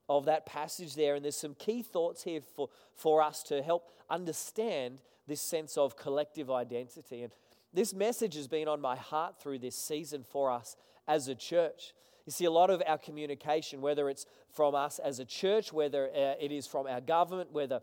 of 0.10 0.26
that 0.26 0.46
passage 0.46 0.96
there, 0.96 1.16
and 1.16 1.24
there's 1.24 1.36
some 1.36 1.56
key 1.56 1.82
thoughts 1.82 2.24
here 2.24 2.42
for, 2.42 2.70
for 2.94 3.22
us 3.22 3.44
to 3.44 3.62
help 3.62 3.92
understand 4.10 5.00
this 5.28 5.42
sense 5.42 5.78
of 5.78 5.98
collective 5.98 6.50
identity. 6.50 7.24
And 7.24 7.32
this 7.74 7.94
message 7.94 8.36
has 8.36 8.48
been 8.48 8.68
on 8.68 8.80
my 8.80 8.96
heart 8.96 9.42
through 9.42 9.60
this 9.60 9.76
season 9.76 10.24
for 10.24 10.50
us 10.50 10.78
as 11.08 11.28
a 11.28 11.36
church. 11.36 11.94
You 12.26 12.32
see, 12.32 12.46
a 12.46 12.52
lot 12.52 12.70
of 12.70 12.82
our 12.88 12.98
communication, 12.98 13.82
whether 13.82 14.10
it's 14.10 14.26
from 14.50 14.76
us 14.76 15.00
as 15.00 15.20
a 15.20 15.26
church, 15.26 15.72
whether 15.72 16.08
uh, 16.08 16.36
it 16.40 16.52
is 16.52 16.68
from 16.68 16.88
our 16.88 17.02
government, 17.02 17.52
whether 17.52 17.82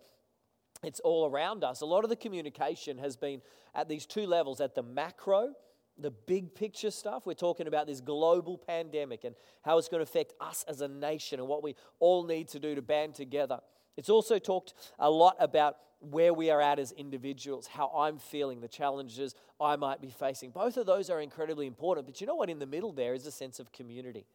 it's 0.87 1.01
all 1.01 1.29
around 1.31 1.65
us, 1.65 1.81
a 1.81 1.87
lot 1.87 2.05
of 2.05 2.11
the 2.11 2.17
communication 2.17 2.99
has 2.99 3.17
been 3.17 3.43
at 3.75 3.89
these 3.89 4.07
two 4.07 4.27
levels 4.27 4.61
at 4.61 4.75
the 4.75 4.83
macro 4.83 5.55
the 5.99 6.11
big 6.11 6.55
picture 6.55 6.91
stuff. 6.91 7.27
We're 7.27 7.35
talking 7.35 7.67
about 7.67 7.87
this 7.87 8.01
global 8.01 8.59
pandemic 8.59 9.25
and 9.25 9.35
how 9.63 9.79
it's 9.79 9.89
going 9.89 10.05
to 10.05 10.11
affect 10.11 10.35
us 10.41 10.65
as 10.69 10.81
a 10.81 10.89
nation 10.89 11.39
and 11.39 11.49
what 11.49 11.63
we 11.63 11.77
all 12.01 12.25
need 12.25 12.49
to 12.49 12.59
do 12.59 12.75
to 12.75 12.83
band 12.83 13.15
together. 13.15 13.61
It's 13.97 14.11
also 14.11 14.39
talked 14.39 14.75
a 14.99 15.09
lot 15.09 15.37
about 15.39 15.77
where 16.01 16.35
we 16.35 16.51
are 16.51 16.61
at 16.61 16.79
as 16.79 16.93
individuals, 16.93 17.67
how 17.67 17.91
I'm 17.97 18.19
feeling, 18.19 18.61
the 18.61 18.69
challenges 18.69 19.35
I 19.61 19.77
might 19.77 20.03
be 20.03 20.11
facing. 20.11 20.51
Both 20.51 20.77
of 20.77 20.85
those 20.85 21.11
are 21.11 21.21
incredibly 21.21 21.67
important. 21.67 22.07
But 22.07 22.21
you 22.21 22.27
know 22.27 22.35
what? 22.35 22.51
In 22.51 22.59
the 22.59 22.67
middle 22.67 22.93
there 22.93 23.15
is 23.15 23.27
a 23.27 23.31
sense 23.31 23.61
of 23.61 23.73
community, 23.73 24.27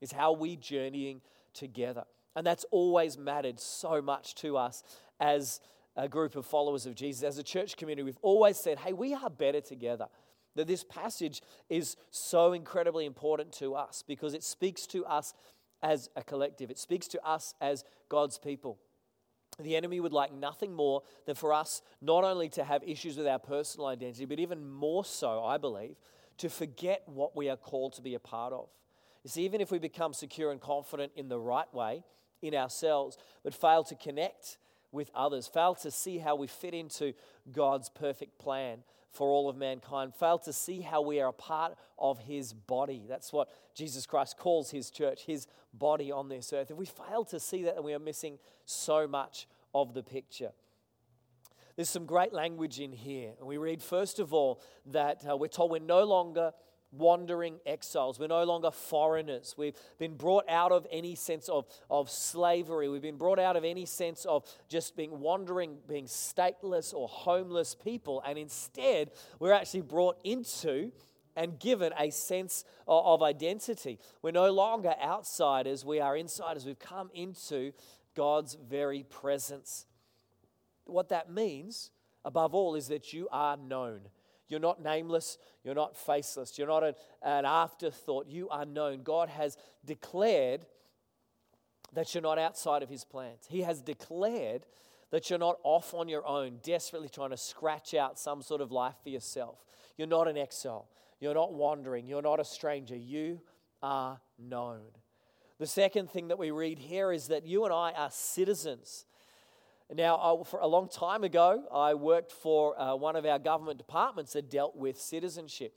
is 0.00 0.10
how 0.10 0.32
we 0.32 0.56
journeying 0.56 1.20
together. 1.52 2.04
And 2.34 2.46
that's 2.46 2.64
always 2.70 3.16
mattered 3.16 3.60
so 3.60 4.02
much 4.02 4.34
to 4.36 4.56
us 4.56 4.82
as 5.20 5.60
a 5.96 6.08
group 6.08 6.36
of 6.36 6.46
followers 6.46 6.86
of 6.86 6.94
Jesus. 6.94 7.22
As 7.22 7.38
a 7.38 7.42
church 7.42 7.76
community, 7.76 8.02
we've 8.02 8.18
always 8.22 8.56
said, 8.56 8.78
hey, 8.78 8.92
we 8.92 9.14
are 9.14 9.30
better 9.30 9.60
together. 9.60 10.06
That 10.56 10.66
this 10.66 10.84
passage 10.84 11.42
is 11.68 11.96
so 12.10 12.52
incredibly 12.52 13.06
important 13.06 13.52
to 13.54 13.74
us 13.74 14.04
because 14.06 14.34
it 14.34 14.44
speaks 14.44 14.86
to 14.88 15.04
us 15.04 15.34
as 15.82 16.08
a 16.16 16.22
collective, 16.22 16.70
it 16.70 16.78
speaks 16.78 17.06
to 17.08 17.22
us 17.26 17.54
as 17.60 17.84
God's 18.08 18.38
people. 18.38 18.78
The 19.58 19.76
enemy 19.76 20.00
would 20.00 20.12
like 20.12 20.32
nothing 20.32 20.74
more 20.74 21.02
than 21.26 21.34
for 21.34 21.52
us 21.52 21.82
not 22.00 22.24
only 22.24 22.48
to 22.50 22.64
have 22.64 22.82
issues 22.84 23.16
with 23.16 23.26
our 23.26 23.38
personal 23.38 23.86
identity, 23.86 24.24
but 24.24 24.40
even 24.40 24.68
more 24.68 25.04
so, 25.04 25.44
I 25.44 25.58
believe, 25.58 25.96
to 26.38 26.48
forget 26.48 27.02
what 27.06 27.36
we 27.36 27.48
are 27.50 27.56
called 27.56 27.92
to 27.94 28.02
be 28.02 28.14
a 28.14 28.18
part 28.18 28.52
of. 28.52 28.68
You 29.22 29.30
see, 29.30 29.44
even 29.44 29.60
if 29.60 29.70
we 29.70 29.78
become 29.78 30.12
secure 30.12 30.50
and 30.50 30.60
confident 30.60 31.12
in 31.16 31.28
the 31.28 31.38
right 31.38 31.72
way 31.72 32.02
in 32.42 32.54
ourselves, 32.54 33.16
but 33.42 33.54
fail 33.54 33.84
to 33.84 33.94
connect 33.94 34.58
with 34.94 35.10
others, 35.14 35.46
fail 35.46 35.74
to 35.76 35.90
see 35.90 36.18
how 36.18 36.36
we 36.36 36.46
fit 36.46 36.72
into 36.72 37.12
God's 37.52 37.88
perfect 37.90 38.38
plan 38.38 38.78
for 39.10 39.28
all 39.28 39.48
of 39.48 39.56
mankind, 39.56 40.14
fail 40.14 40.38
to 40.38 40.52
see 40.52 40.80
how 40.80 41.00
we 41.00 41.20
are 41.20 41.28
a 41.28 41.32
part 41.32 41.76
of 41.98 42.18
his 42.20 42.52
body. 42.52 43.04
That's 43.08 43.32
what 43.32 43.48
Jesus 43.74 44.06
Christ 44.06 44.36
calls 44.36 44.70
his 44.70 44.90
church, 44.90 45.24
his 45.24 45.46
body 45.72 46.10
on 46.10 46.28
this 46.28 46.52
earth. 46.52 46.70
If 46.70 46.76
we 46.76 46.86
fail 46.86 47.24
to 47.26 47.38
see 47.38 47.62
that, 47.64 47.76
then 47.76 47.84
we 47.84 47.94
are 47.94 47.98
missing 47.98 48.38
so 48.64 49.06
much 49.06 49.46
of 49.74 49.94
the 49.94 50.02
picture. 50.02 50.50
There's 51.76 51.88
some 51.88 52.06
great 52.06 52.32
language 52.32 52.78
in 52.80 52.92
here. 52.92 53.32
And 53.38 53.48
we 53.48 53.56
read, 53.56 53.82
first 53.82 54.20
of 54.20 54.32
all, 54.32 54.60
that 54.86 55.24
uh, 55.28 55.36
we're 55.36 55.48
told 55.48 55.70
we're 55.70 55.80
no 55.80 56.04
longer 56.04 56.52
wandering 56.96 57.58
exiles. 57.66 58.18
We're 58.18 58.28
no 58.28 58.44
longer 58.44 58.70
foreigners. 58.70 59.54
We've 59.56 59.76
been 59.98 60.16
brought 60.16 60.48
out 60.48 60.72
of 60.72 60.86
any 60.90 61.14
sense 61.14 61.48
of, 61.48 61.66
of 61.90 62.10
slavery. 62.10 62.88
We've 62.88 63.02
been 63.02 63.18
brought 63.18 63.38
out 63.38 63.56
of 63.56 63.64
any 63.64 63.86
sense 63.86 64.24
of 64.24 64.44
just 64.68 64.96
being 64.96 65.20
wandering, 65.20 65.76
being 65.88 66.06
stateless 66.06 66.94
or 66.94 67.08
homeless 67.08 67.74
people. 67.74 68.22
And 68.26 68.38
instead, 68.38 69.10
we're 69.38 69.52
actually 69.52 69.82
brought 69.82 70.18
into 70.24 70.92
and 71.36 71.58
given 71.58 71.92
a 71.98 72.10
sense 72.10 72.64
of, 72.86 73.04
of 73.06 73.22
identity. 73.22 73.98
We're 74.22 74.30
no 74.30 74.52
longer 74.52 74.94
outsiders, 75.02 75.84
we 75.84 76.00
are 76.00 76.16
insiders. 76.16 76.64
We've 76.64 76.78
come 76.78 77.10
into 77.14 77.72
God's 78.14 78.54
very 78.54 79.02
presence. 79.02 79.86
What 80.84 81.08
that 81.08 81.30
means, 81.30 81.90
above 82.24 82.54
all, 82.54 82.74
is 82.74 82.88
that 82.88 83.12
you 83.12 83.28
are 83.32 83.56
known. 83.56 84.02
You're 84.54 84.60
not 84.60 84.80
nameless. 84.80 85.36
You're 85.64 85.74
not 85.74 85.96
faceless. 85.96 86.56
You're 86.56 86.68
not 86.68 86.84
an, 86.84 86.94
an 87.22 87.44
afterthought. 87.44 88.28
You 88.28 88.48
are 88.50 88.64
known. 88.64 89.02
God 89.02 89.28
has 89.28 89.56
declared 89.84 90.64
that 91.92 92.14
you're 92.14 92.22
not 92.22 92.38
outside 92.38 92.84
of 92.84 92.88
His 92.88 93.04
plans. 93.04 93.46
He 93.48 93.62
has 93.62 93.82
declared 93.82 94.64
that 95.10 95.28
you're 95.28 95.40
not 95.40 95.58
off 95.64 95.92
on 95.92 96.08
your 96.08 96.24
own, 96.24 96.60
desperately 96.62 97.08
trying 97.08 97.30
to 97.30 97.36
scratch 97.36 97.94
out 97.94 98.16
some 98.16 98.42
sort 98.42 98.60
of 98.60 98.70
life 98.70 98.94
for 99.02 99.08
yourself. 99.08 99.58
You're 99.98 100.06
not 100.06 100.28
an 100.28 100.38
exile. 100.38 100.86
You're 101.18 101.34
not 101.34 101.52
wandering. 101.52 102.06
You're 102.06 102.22
not 102.22 102.38
a 102.38 102.44
stranger. 102.44 102.94
You 102.94 103.40
are 103.82 104.20
known. 104.38 104.82
The 105.58 105.66
second 105.66 106.10
thing 106.10 106.28
that 106.28 106.38
we 106.38 106.52
read 106.52 106.78
here 106.78 107.10
is 107.10 107.26
that 107.26 107.44
you 107.44 107.64
and 107.64 107.74
I 107.74 107.90
are 107.90 108.10
citizens 108.12 109.04
now, 109.92 110.42
for 110.44 110.60
a 110.60 110.66
long 110.66 110.88
time 110.88 111.24
ago, 111.24 111.64
I 111.72 111.94
worked 111.94 112.32
for 112.32 112.80
uh, 112.80 112.94
one 112.94 113.16
of 113.16 113.26
our 113.26 113.38
government 113.38 113.78
departments 113.78 114.32
that 114.32 114.50
dealt 114.50 114.76
with 114.76 114.98
citizenship. 114.98 115.74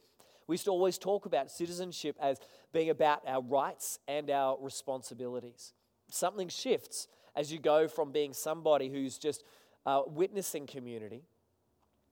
We 0.48 0.54
used 0.54 0.66
to 0.66 0.72
always 0.72 0.98
talk 0.98 1.26
about 1.26 1.52
citizenship 1.52 2.16
as 2.22 2.40
being 2.72 2.90
about 2.90 3.22
our 3.28 3.42
rights 3.42 4.00
and 4.08 4.30
our 4.30 4.58
responsibilities. 4.62 5.74
Something 6.10 6.48
shifts 6.48 7.10
as 7.36 7.52
you 7.52 7.60
go 7.60 7.88
from 7.90 8.14
being 8.14 8.34
somebody 8.34 8.90
who's 8.90 9.18
just 9.18 9.44
uh, 9.86 10.04
witnessing 10.08 10.68
community 10.68 11.24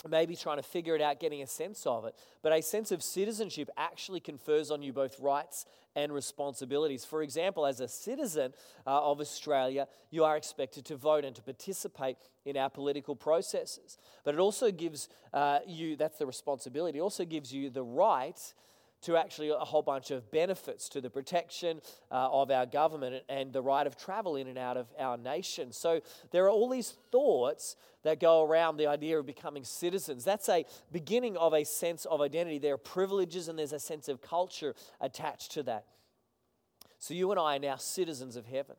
maybe 0.08 0.36
trying 0.36 0.58
to 0.58 0.64
figure 0.64 0.96
it 0.96 1.02
out, 1.02 1.20
getting 1.20 1.42
a 1.42 1.48
sense 1.48 1.86
of 1.86 2.06
it. 2.06 2.16
But 2.42 2.54
a 2.54 2.62
sense 2.62 2.92
of 2.92 3.02
citizenship 3.02 3.70
actually 3.78 4.20
confers 4.20 4.72
on 4.72 4.82
you 4.82 4.94
both 4.94 5.20
rights 5.20 5.66
and 5.96 6.12
responsibilities. 6.12 7.06
For 7.06 7.22
example, 7.22 7.66
as 7.66 7.80
a 7.80 7.88
citizen 7.88 8.54
uh, 8.86 9.12
of 9.12 9.20
Australia, 9.20 9.88
you 10.12 10.24
are 10.24 10.38
expected 10.38 10.86
to 10.86 10.96
vote 10.96 11.26
and 11.26 11.36
to 11.36 11.42
participate 11.42 12.18
in 12.46 12.58
our 12.58 12.70
political 12.70 13.16
processes. 13.16 13.98
But 14.24 14.36
it 14.36 14.40
also 14.40 14.72
gives 14.72 15.10
uh, 15.34 15.60
you, 15.66 15.96
that's 15.96 16.18
the 16.18 16.26
responsibility, 16.26 17.00
it 17.00 17.02
also 17.02 17.26
gives 17.26 17.54
you 17.54 17.70
the 17.70 17.84
right 17.84 18.40
to 19.06 19.18
actually 19.18 19.50
a 19.50 19.56
whole 19.56 19.82
bunch 19.82 20.12
of 20.12 20.30
benefits 20.32 20.90
to 20.90 21.02
the 21.02 21.10
protection 21.10 21.82
uh, 22.12 22.30
of 22.32 22.52
our 22.52 22.66
government 22.66 23.24
and 23.30 23.54
the 23.54 23.62
right 23.62 23.88
of 23.88 23.96
travel 23.98 24.36
in 24.36 24.48
and 24.48 24.58
out 24.58 24.78
of 24.78 24.88
our 25.00 25.18
nation. 25.18 25.72
So 25.72 26.02
there 26.32 26.46
are 26.46 26.50
all 26.50 26.70
these 26.70 26.96
thoughts 27.12 27.76
that 28.04 28.20
go 28.20 28.44
around 28.44 28.78
the 28.78 28.88
idea 28.88 29.20
of 29.20 29.26
becoming 29.26 29.64
citizens. 29.64 30.24
That's 30.24 30.50
a 30.50 30.66
beginning 30.92 31.38
of 31.38 31.54
a 31.54 31.64
sense 31.64 32.06
of 32.06 32.22
identity. 32.22 32.60
There 32.60 32.74
are 32.74 32.78
privileges 32.78 33.48
and 33.48 33.58
there's 33.58 33.74
a 33.74 33.80
sense 33.80 34.08
of 34.08 34.22
culture 34.22 34.76
attached 35.02 35.52
to 35.54 35.64
that. 35.64 35.86
So 37.00 37.14
you 37.14 37.32
and 37.32 37.40
I 37.40 37.58
are 37.58 37.60
now 37.60 37.76
citizens 37.76 38.36
of 38.36 38.46
heaven. 38.46 38.76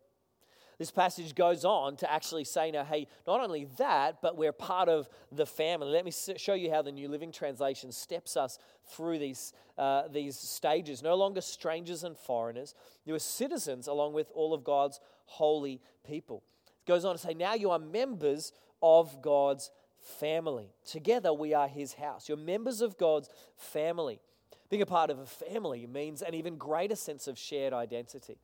This 0.79 0.91
passage 0.91 1.35
goes 1.35 1.65
on 1.65 1.97
to 1.97 2.13
actually 2.13 2.45
say, 2.45 2.71
now, 2.71 2.85
hey, 2.85 3.07
not 3.27 3.41
only 3.41 3.67
that, 3.79 4.21
but 4.21 4.37
we're 4.37 4.53
part 4.53 4.91
of 4.91 5.09
the 5.33 5.47
family. 5.47 5.89
Let 5.89 6.05
me 6.05 6.13
show 6.37 6.53
you 6.53 6.71
how 6.71 6.83
the 6.83 6.93
New 6.93 7.09
Living 7.09 7.33
Translation 7.33 7.93
steps 7.93 8.37
us 8.37 8.59
through 8.85 9.19
these, 9.19 9.55
uh, 9.79 10.09
these 10.09 10.37
stages. 10.37 11.03
No 11.03 11.15
longer 11.15 11.41
strangers 11.41 12.05
and 12.05 12.17
foreigners, 12.17 12.75
you 13.07 13.15
are 13.15 13.19
citizens 13.19 13.89
along 13.89 14.13
with 14.13 14.31
all 14.35 14.53
of 14.53 14.65
God's 14.65 15.01
holy 15.25 15.81
people. 16.07 16.43
It 16.67 16.89
goes 16.89 17.07
on 17.07 17.15
to 17.15 17.19
say, 17.19 17.33
now 17.33 17.55
you 17.55 17.71
are 17.71 17.79
members 17.79 18.53
of 18.83 19.23
God's 19.23 19.71
family. 19.99 20.75
Together 20.85 21.33
we 21.33 21.55
are 21.55 21.69
his 21.69 21.95
house. 21.95 22.29
You're 22.29 22.37
members 22.37 22.83
of 22.83 22.99
God's 22.99 23.31
family. 23.57 24.21
Being 24.69 24.83
a 24.83 24.87
part 24.87 25.11
of 25.11 25.19
a 25.19 25.27
family 25.27 25.87
means 25.87 26.23
an 26.23 26.35
even 26.35 26.57
greater 26.57 26.97
sense 26.97 27.27
of 27.29 27.39
shared 27.39 27.73
identity. 27.73 28.37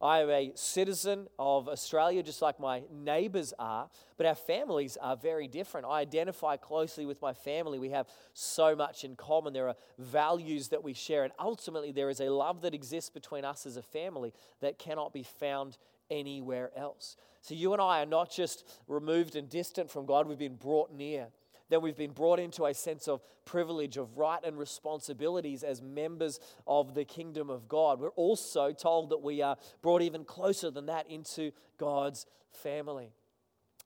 I 0.00 0.20
am 0.20 0.30
a 0.30 0.52
citizen 0.54 1.26
of 1.38 1.68
Australia 1.68 2.22
just 2.22 2.40
like 2.40 2.60
my 2.60 2.82
neighbors 2.92 3.52
are, 3.58 3.88
but 4.16 4.26
our 4.26 4.34
families 4.36 4.96
are 5.00 5.16
very 5.16 5.48
different. 5.48 5.86
I 5.86 6.00
identify 6.00 6.56
closely 6.56 7.04
with 7.04 7.20
my 7.20 7.32
family. 7.32 7.80
We 7.80 7.90
have 7.90 8.06
so 8.32 8.76
much 8.76 9.02
in 9.02 9.16
common. 9.16 9.52
There 9.52 9.68
are 9.68 9.74
values 9.98 10.68
that 10.68 10.84
we 10.84 10.92
share, 10.92 11.24
and 11.24 11.32
ultimately, 11.40 11.90
there 11.90 12.10
is 12.10 12.20
a 12.20 12.30
love 12.30 12.62
that 12.62 12.74
exists 12.74 13.10
between 13.10 13.44
us 13.44 13.66
as 13.66 13.76
a 13.76 13.82
family 13.82 14.32
that 14.60 14.78
cannot 14.78 15.12
be 15.12 15.24
found 15.24 15.78
anywhere 16.10 16.70
else. 16.76 17.16
So, 17.40 17.54
you 17.54 17.72
and 17.72 17.82
I 17.82 18.00
are 18.02 18.06
not 18.06 18.30
just 18.30 18.64
removed 18.86 19.34
and 19.34 19.48
distant 19.48 19.90
from 19.90 20.06
God, 20.06 20.28
we've 20.28 20.38
been 20.38 20.56
brought 20.56 20.92
near 20.92 21.28
that 21.70 21.80
we've 21.80 21.96
been 21.96 22.12
brought 22.12 22.38
into 22.38 22.64
a 22.64 22.74
sense 22.74 23.08
of 23.08 23.20
privilege, 23.44 23.96
of 23.96 24.16
right 24.16 24.42
and 24.44 24.58
responsibilities 24.58 25.62
as 25.62 25.82
members 25.82 26.40
of 26.66 26.94
the 26.94 27.04
kingdom 27.04 27.50
of 27.50 27.68
God. 27.68 28.00
We're 28.00 28.10
also 28.10 28.72
told 28.72 29.10
that 29.10 29.22
we 29.22 29.42
are 29.42 29.56
brought 29.82 30.02
even 30.02 30.24
closer 30.24 30.70
than 30.70 30.86
that 30.86 31.10
into 31.10 31.52
God's 31.78 32.26
family. 32.50 33.12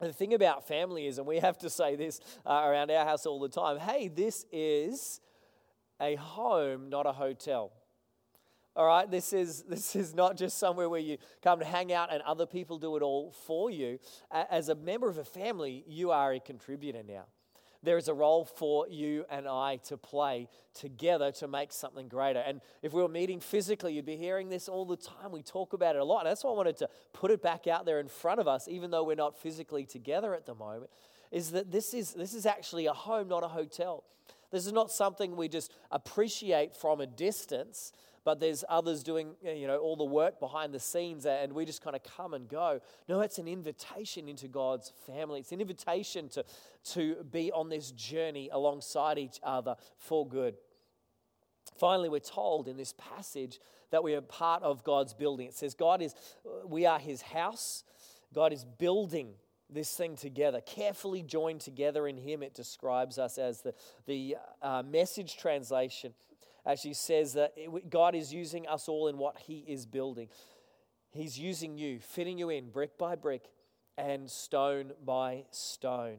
And 0.01 0.09
the 0.09 0.15
thing 0.15 0.35
about 0.35 0.67
family 0.67 1.07
is, 1.07 1.19
and 1.19 1.27
we 1.27 1.39
have 1.39 1.59
to 1.59 1.71
say 1.71 1.97
this 1.97 2.21
uh, 2.45 2.63
around 2.65 2.91
our 2.91 3.05
house 3.05 3.27
all 3.27 3.41
the 3.41 3.49
time 3.49 3.79
hey, 3.79 4.09
this 4.09 4.45
is 4.53 5.21
a 6.01 6.17
home, 6.17 6.89
not 6.89 7.07
a 7.07 7.13
hotel. 7.13 7.73
All 8.75 8.87
right, 8.87 9.09
this 9.09 9.33
is 9.33 9.63
this 9.69 9.95
is 9.95 10.15
not 10.15 10.37
just 10.37 10.59
somewhere 10.59 10.89
where 10.89 11.01
you 11.01 11.19
come 11.43 11.59
to 11.59 11.65
hang 11.65 11.93
out 11.93 12.13
and 12.13 12.23
other 12.23 12.47
people 12.47 12.79
do 12.79 12.97
it 12.97 13.03
all 13.03 13.33
for 13.47 13.71
you. 13.71 13.99
As 14.31 14.69
a 14.69 14.75
member 14.75 15.09
of 15.09 15.19
a 15.19 15.25
family, 15.25 15.85
you 15.87 16.11
are 16.11 16.33
a 16.33 16.41
contributor 16.41 17.03
now 17.07 17.27
there 17.83 17.97
is 17.97 18.09
a 18.09 18.15
role 18.15 18.45
for 18.45 18.87
you 18.89 19.25
and 19.31 19.49
I 19.49 19.77
to 19.89 19.97
play 19.97 20.49
together 20.75 21.33
to 21.33 21.49
make 21.49 21.73
something 21.73 22.09
greater. 22.09 22.39
And 22.39 22.61
if 22.83 22.93
we 22.93 23.03
were 23.03 23.09
meeting 23.09 23.41
physically, 23.41 23.95
you'd 23.95 24.07
be 24.07 24.17
hearing 24.17 24.49
this 24.49 24.69
all 24.69 24.85
the 24.85 24.97
time. 24.97 25.33
We 25.33 25.43
talk 25.43 25.73
about 25.73 25.97
it 25.97 26.01
a 26.01 26.05
lot. 26.05 26.21
And 26.21 26.29
that's 26.29 26.45
why 26.45 26.51
I 26.51 26.55
wanted 26.55 26.77
to 26.79 26.89
put 27.13 27.31
it 27.31 27.43
back 27.43 27.67
out 27.67 27.85
there 27.85 27.99
in 27.99 28.09
front 28.09 28.41
of 28.41 28.47
us, 28.47 28.69
even 28.69 28.91
though 28.91 29.03
we're 29.05 29.17
not 29.17 29.37
physically 29.37 29.85
together 29.85 30.35
at 30.35 30.47
the 30.47 30.55
moment, 30.55 30.91
is 31.31 31.51
that 31.51 31.73
this 31.73 31.93
is, 31.95 32.13
this 32.13 32.35
is 32.35 32.47
actually 32.47 32.87
a 32.87 32.93
home, 32.93 33.29
not 33.29 33.43
a 33.43 33.49
hotel. 33.49 34.05
This 34.51 34.67
is 34.67 34.73
not 34.73 34.93
something 34.93 35.35
we 35.35 35.49
just 35.49 35.73
appreciate 35.91 36.77
from 36.77 37.01
a 37.01 37.07
distance 37.07 37.93
but 38.25 38.41
there's 38.41 38.65
others 38.69 39.03
doing 39.03 39.35
you 39.43 39.67
know 39.67 39.79
all 39.79 39.97
the 39.97 40.05
work 40.05 40.41
behind 40.41 40.73
the 40.73 40.81
scenes 40.81 41.27
and 41.27 41.53
we 41.53 41.65
just 41.65 41.83
kind 41.83 41.97
of 41.97 42.03
come 42.03 42.35
and 42.35 42.49
go 42.49 42.81
no 43.09 43.21
it's 43.21 43.39
an 43.39 43.49
invitation 43.49 44.29
into 44.29 44.49
god's 44.49 44.93
family 45.07 45.41
it's 45.41 45.53
an 45.53 45.61
invitation 45.61 46.29
to, 46.29 46.45
to 46.85 47.17
be 47.31 47.51
on 47.53 47.69
this 47.69 47.91
journey 47.93 48.49
alongside 48.53 49.19
each 49.19 49.41
other 49.43 49.77
for 49.99 50.27
good 50.27 50.55
Finally, 51.79 52.09
we're 52.09 52.19
told 52.19 52.69
in 52.69 52.77
this 52.77 52.95
passage 52.99 53.61
that 53.91 54.03
we 54.03 54.15
are 54.15 54.21
part 54.21 54.63
of 54.63 54.85
God's 54.85 55.15
building. 55.15 55.47
It 55.47 55.55
says, 55.55 55.75
God 55.75 56.03
is, 56.03 56.15
we 56.67 56.87
are 56.87 56.99
his 56.99 57.23
house. 57.23 57.85
God 58.35 58.53
is 58.53 58.65
building 58.65 59.35
this 59.71 59.95
thing 59.95 60.17
together, 60.17 60.61
carefully 60.61 61.23
joined 61.23 61.61
together 61.61 62.07
in 62.07 62.19
Him. 62.19 62.43
It 62.43 62.55
describes 62.55 63.19
us 63.19 63.39
as 63.39 63.63
the, 63.63 63.75
the 64.07 64.37
uh, 64.61 64.83
message 64.83 65.39
translation 65.39 66.13
actually 66.67 66.95
says 66.95 67.35
that 67.35 67.53
it, 67.57 67.91
God 67.91 68.15
is 68.15 68.33
using 68.33 68.67
us 68.67 68.89
all 68.89 69.09
in 69.09 69.19
what 69.19 69.39
He 69.39 69.65
is 69.67 69.87
building. 69.87 70.29
He's 71.11 71.39
using 71.39 71.77
you, 71.77 72.01
fitting 72.01 72.39
you 72.39 72.51
in 72.51 72.71
brick 72.71 72.97
by 72.97 73.17
brick 73.17 73.51
and 73.99 74.31
stone 74.31 74.93
by 75.05 75.45
stone. 75.51 76.19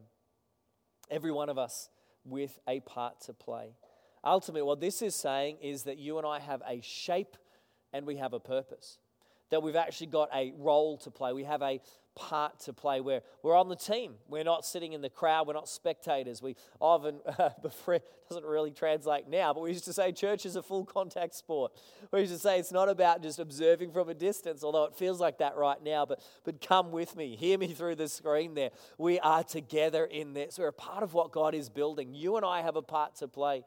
Every 1.09 1.31
one 1.31 1.49
of 1.49 1.57
us 1.57 1.89
with 2.25 2.59
a 2.67 2.79
part 2.81 3.21
to 3.21 3.33
play. 3.33 3.75
Ultimately, 4.23 4.61
what 4.61 4.79
this 4.79 5.01
is 5.01 5.15
saying 5.15 5.57
is 5.61 5.83
that 5.83 5.97
you 5.97 6.17
and 6.17 6.25
I 6.25 6.39
have 6.39 6.61
a 6.67 6.79
shape 6.81 7.35
and 7.91 8.05
we 8.05 8.17
have 8.17 8.33
a 8.33 8.39
purpose. 8.39 8.99
That 9.53 9.61
we've 9.61 9.75
actually 9.75 10.07
got 10.07 10.29
a 10.33 10.51
role 10.57 10.97
to 10.97 11.11
play. 11.11 11.31
We 11.31 11.43
have 11.43 11.61
a 11.61 11.79
part 12.15 12.59
to 12.61 12.73
play. 12.73 13.01
We're, 13.01 13.21
we're 13.43 13.55
on 13.55 13.69
the 13.69 13.75
team. 13.75 14.15
We're 14.27 14.43
not 14.43 14.65
sitting 14.65 14.93
in 14.93 15.01
the 15.01 15.11
crowd. 15.11 15.45
We're 15.45 15.53
not 15.53 15.69
spectators. 15.69 16.41
We 16.41 16.55
often, 16.79 17.19
uh, 17.37 17.49
before, 17.61 17.99
doesn't 18.29 18.45
really 18.45 18.71
translate 18.71 19.27
now, 19.27 19.53
but 19.53 19.61
we 19.61 19.69
used 19.69 19.85
to 19.85 19.93
say 19.93 20.11
church 20.11 20.47
is 20.47 20.55
a 20.55 20.63
full 20.63 20.85
contact 20.85 21.35
sport. 21.35 21.71
We 22.11 22.21
used 22.21 22.33
to 22.33 22.39
say 22.39 22.57
it's 22.57 22.71
not 22.71 22.89
about 22.89 23.21
just 23.21 23.37
observing 23.37 23.91
from 23.91 24.09
a 24.09 24.15
distance, 24.15 24.63
although 24.63 24.85
it 24.85 24.95
feels 24.95 25.19
like 25.19 25.37
that 25.37 25.55
right 25.55 25.81
now, 25.83 26.03
but, 26.07 26.19
but 26.43 26.59
come 26.59 26.91
with 26.91 27.15
me. 27.15 27.35
Hear 27.35 27.59
me 27.59 27.67
through 27.67 27.95
the 27.95 28.07
screen 28.07 28.55
there. 28.55 28.71
We 28.97 29.19
are 29.19 29.43
together 29.43 30.05
in 30.05 30.33
this. 30.33 30.57
We're 30.57 30.69
a 30.69 30.73
part 30.73 31.03
of 31.03 31.13
what 31.13 31.31
God 31.31 31.53
is 31.53 31.69
building. 31.69 32.15
You 32.15 32.37
and 32.37 32.45
I 32.45 32.63
have 32.63 32.75
a 32.75 32.81
part 32.81 33.17
to 33.17 33.27
play. 33.27 33.65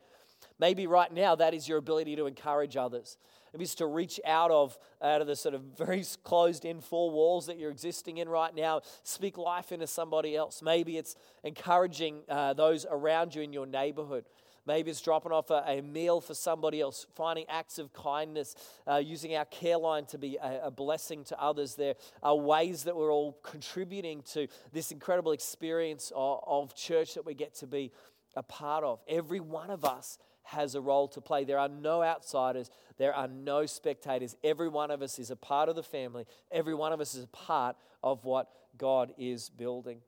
Maybe 0.59 0.87
right 0.87 1.13
now 1.13 1.35
that 1.35 1.55
is 1.55 1.69
your 1.69 1.79
ability 1.79 2.17
to 2.17 2.27
encourage 2.27 2.77
others. 2.77 3.19
Maybe 3.53 3.65
it's 3.65 3.75
to 3.77 3.87
reach 3.87 4.21
out 4.27 4.51
of 4.51 4.79
out 5.03 5.21
of 5.21 5.27
the 5.27 5.37
sort 5.37 5.55
of 5.55 5.63
very 5.79 6.05
closed 6.25 6.65
in 6.65 6.81
four 6.81 7.11
walls 7.11 7.47
that 7.47 7.59
you're 7.59 7.71
existing 7.71 8.19
in 8.19 8.29
right 8.29 8.55
now. 8.55 8.83
Speak 9.03 9.39
life 9.39 9.73
into 9.73 9.87
somebody 9.87 10.37
else. 10.37 10.63
Maybe 10.63 10.99
it's 10.99 11.17
encouraging 11.45 12.21
uh, 12.29 12.55
those 12.55 12.87
around 12.91 13.35
you 13.35 13.43
in 13.43 13.53
your 13.53 13.67
neighborhood. 13.67 14.25
Maybe 14.67 14.91
it's 14.91 15.01
dropping 15.01 15.31
off 15.31 15.51
a, 15.51 15.63
a, 15.65 15.81
meal 15.81 16.21
for 16.21 16.35
somebody 16.35 16.81
else, 16.81 17.07
finding 17.15 17.47
acts 17.49 17.79
of 17.79 17.93
kindness, 17.93 18.57
uh, 18.87 18.97
using 18.97 19.37
our 19.37 19.45
care 19.45 19.79
line 19.79 20.07
to 20.07 20.19
be 20.19 20.39
a, 20.43 20.63
a, 20.65 20.71
blessing 20.73 21.23
to 21.25 21.41
others. 21.41 21.77
There 21.77 21.95
are 22.21 22.35
ways 22.35 22.83
that 22.83 22.97
we're 22.97 23.13
all 23.13 23.39
contributing 23.45 24.23
to 24.33 24.49
this 24.73 24.91
incredible 24.91 25.31
experience 25.31 26.13
of, 26.17 26.41
of 26.45 26.75
church 26.75 27.15
that 27.15 27.25
we 27.25 27.35
get 27.35 27.55
to 27.57 27.69
be 27.69 27.93
a 28.37 28.43
part 28.43 28.85
of. 28.85 29.01
Every 29.09 29.41
one 29.41 29.71
of 29.71 29.85
us 29.85 30.19
has 30.43 30.77
a 30.77 30.81
role 30.81 31.09
to 31.09 31.21
play. 31.21 31.45
There 31.45 31.59
are 31.59 31.69
no 31.69 32.03
outsiders, 32.03 32.71
there 32.99 33.15
are 33.15 33.27
no 33.27 33.67
spectators. 33.67 34.37
Every 34.45 34.69
one 34.69 34.93
of 34.93 35.03
us 35.03 35.19
is 35.19 35.31
a 35.31 35.37
part 35.37 35.69
of 35.69 35.75
the 35.75 35.83
family, 35.83 36.27
every 36.53 36.75
one 36.75 36.93
of 36.93 37.01
us 37.01 37.15
is 37.15 37.25
a 37.25 37.29
part 37.29 37.77
of 38.03 38.25
what 38.25 38.49
God 38.79 39.13
is 39.19 39.49
building. 39.49 40.01